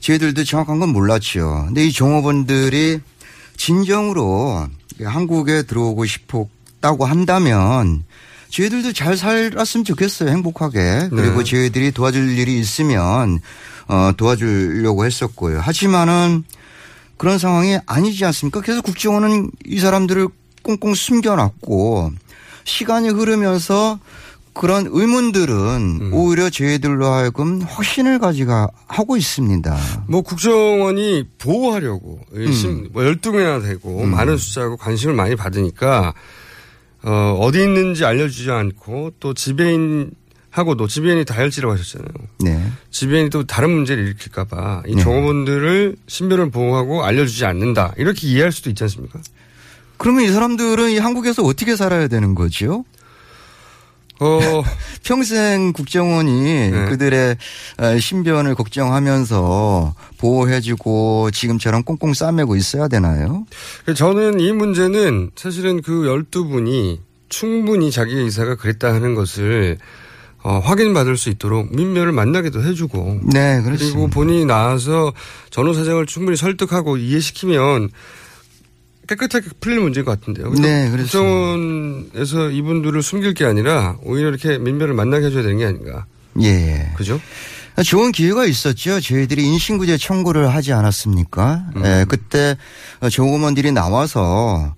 저희들도 0.01 0.45
정확한 0.45 0.79
건 0.81 0.89
몰랐죠. 0.91 1.65
근데 1.67 1.85
이 1.87 1.93
종업원들이 1.93 3.01
진정으로 3.57 4.69
한국에 5.03 5.63
들어오고 5.63 6.07
싶었다고 6.07 7.05
한다면 7.05 8.05
저희들도 8.51 8.93
잘 8.93 9.17
살았으면 9.17 9.85
좋겠어요. 9.85 10.31
행복하게. 10.31 11.09
그리고 11.11 11.43
네. 11.43 11.51
저희들이 11.51 11.91
도와줄 11.93 12.39
일이 12.39 12.59
있으면 12.61 13.41
어, 13.89 14.13
도와주려고 14.17 15.05
했었고요. 15.05 15.61
하지만은 15.61 16.45
그런 17.17 17.39
상황이 17.39 17.79
아니지 17.87 18.25
않습니까? 18.27 18.61
그래서 18.61 18.81
국정원은 18.81 19.51
이 19.67 19.81
사람들을 19.81 20.29
꽁꽁 20.63 20.95
숨겨놨고 20.95 22.13
시간이 22.65 23.09
흐르면서 23.09 23.99
그런 24.55 24.87
의문들은 24.89 26.11
오히려 26.13 26.49
저희들로 26.49 27.07
하여금 27.07 27.61
확신을 27.63 28.19
가지가 28.21 28.69
하고 28.87 29.17
있습니다. 29.17 29.77
뭐 30.09 30.23
국정원이 30.23 31.25
보호하려고 31.39 32.21
음. 32.35 32.53
심- 32.53 32.89
뭐 32.93 33.03
12명이나 33.03 33.63
되고 33.63 34.05
많은 34.07 34.37
숫자고 34.37 34.77
관심을 34.77 35.15
많이 35.15 35.35
받으니까 35.37 36.15
어, 37.03 37.37
어디 37.41 37.63
있는지 37.63 38.05
알려주지 38.05 38.51
않고 38.51 39.13
또 39.21 39.35
지배인 39.35 40.13
하고도 40.51 40.87
지배인이 40.87 41.25
다혈질이라고 41.25 41.75
하셨잖아요. 41.75 42.09
네. 42.45 42.65
지배인이 42.93 43.31
또 43.31 43.45
다른 43.45 43.71
문제를 43.71 44.05
일으킬까봐 44.07 44.85
이 44.87 44.95
네. 44.95 45.03
종업원들을 45.03 45.97
신변을 46.07 46.51
보호하고 46.53 47.05
알려주지 47.05 47.45
않는다. 47.45 47.93
이렇게 47.99 48.29
이해할 48.29 48.53
수도 48.53 48.71
있지 48.71 48.85
않습니까? 48.85 49.19
그러면 49.97 50.23
이 50.25 50.29
사람들은 50.29 50.91
이 50.93 50.99
한국에서 50.99 51.43
어떻게 51.43 51.75
살아야 51.75 52.07
되는 52.07 52.37
거죠? 52.37 52.85
어, 54.21 54.63
평생 55.03 55.73
국정원이 55.73 56.71
네. 56.71 56.85
그들의 56.87 57.37
어, 57.79 57.99
신변을 57.99 58.55
걱정하면서 58.55 59.95
보호해주고 60.19 61.31
지금처럼 61.33 61.83
꽁꽁 61.83 62.15
싸매고 62.15 62.57
있어야 62.57 62.89
되나요? 62.89 63.47
저는 63.95 64.41
이 64.41 64.53
문제는 64.53 65.31
사실은 65.35 65.83
그 65.83 65.93
12분이 66.31 66.99
충분히 67.29 67.91
자기 67.91 68.15
의사가 68.15 68.55
그랬다 68.57 68.95
하는 68.95 69.15
것을 69.15 69.79
어, 70.45 70.59
확인받을 70.59 71.17
수 71.17 71.31
있도록 71.31 71.75
민면을 71.75 72.13
만나기도 72.13 72.63
해주고 72.63 73.21
네, 73.33 73.63
그리고 73.65 73.79
그렇습니다. 73.79 74.15
본인이 74.15 74.45
나와서 74.45 75.13
전후 75.49 75.73
사정을 75.73 76.05
충분히 76.05 76.37
설득하고 76.37 76.99
이해시키면 76.99 77.89
깨끗하게 79.09 79.49
풀릴 79.61 79.81
문제인 79.81 80.05
것 80.05 80.19
같은데요. 80.19 80.51
그래서 80.51 80.63
네, 80.63 80.91
그렇습니다. 80.91 81.19
국정원에서 81.21 82.51
이분들을 82.51 83.03
숨길 83.03 83.35
게 83.35 83.45
아니라 83.45 83.97
오히려 84.03 84.29
이렇게 84.29 84.59
민변을 84.59 84.95
만나게 84.95 85.27
해줘야 85.27 85.43
되는 85.43 85.59
게 85.59 85.65
아닌가. 85.67 86.07
예. 86.43 86.91
그죠? 86.97 87.21
좋은 87.85 88.13
기회가 88.13 88.45
있었죠. 88.47 89.01
저희들이 89.01 89.45
인신구제 89.45 89.97
청구를 89.99 90.55
하지 90.55 90.73
않았습니까? 90.73 91.65
음. 91.77 91.83
예, 91.85 92.05
그때 92.09 92.57
종업원들이 93.11 93.73
나와서 93.73 94.75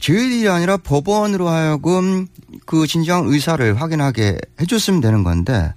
저희들이 0.00 0.48
아니라 0.50 0.76
법원으로 0.76 1.48
하여금 1.48 2.26
그 2.66 2.86
진정한 2.86 3.26
의사를 3.32 3.80
확인하게 3.80 4.36
해줬으면 4.60 5.00
되는 5.00 5.24
건데 5.24 5.72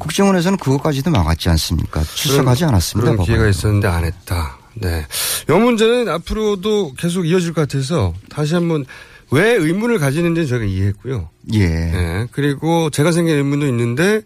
국정원에서는 0.00 0.58
그것까지도 0.58 1.10
막았지 1.10 1.48
않습니까? 1.50 2.02
출석하지 2.02 2.60
그런- 2.60 2.68
않았습니다. 2.74 3.10
그런 3.12 3.24
기회가 3.24 3.38
법원으로. 3.44 3.50
있었는데 3.50 3.86
안 3.88 4.04
했다. 4.04 4.58
네. 4.80 5.04
이 5.48 5.52
문제는 5.52 6.08
앞으로도 6.08 6.94
계속 6.94 7.26
이어질 7.26 7.52
것 7.52 7.62
같아서 7.62 8.14
다시 8.28 8.54
한번 8.54 8.84
왜 9.30 9.52
의문을 9.54 9.98
가지는지 9.98 10.46
저희가 10.46 10.64
이해했고요. 10.64 11.28
예. 11.54 11.68
네. 11.68 12.26
그리고 12.32 12.90
제가 12.90 13.12
생긴 13.12 13.36
의문도 13.36 13.66
있는데 13.66 14.22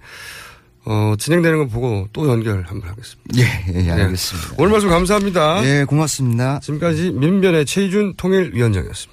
어, 0.85 1.15
진행되는 1.19 1.59
거 1.59 1.67
보고 1.67 2.09
또 2.13 2.29
연결 2.29 2.65
한번 2.67 2.91
하겠습니다. 2.91 3.31
예, 3.37 3.75
예, 3.75 3.83
네. 3.83 3.91
알겠습니다. 3.91 4.55
오늘 4.59 4.73
말씀 4.73 4.89
감사합니다. 4.89 5.65
예, 5.65 5.85
고맙습니다. 5.85 6.61
지금까지 6.61 7.11
민변의 7.13 7.67
최희준 7.67 8.15
통일위원장이었습니다. 8.17 9.12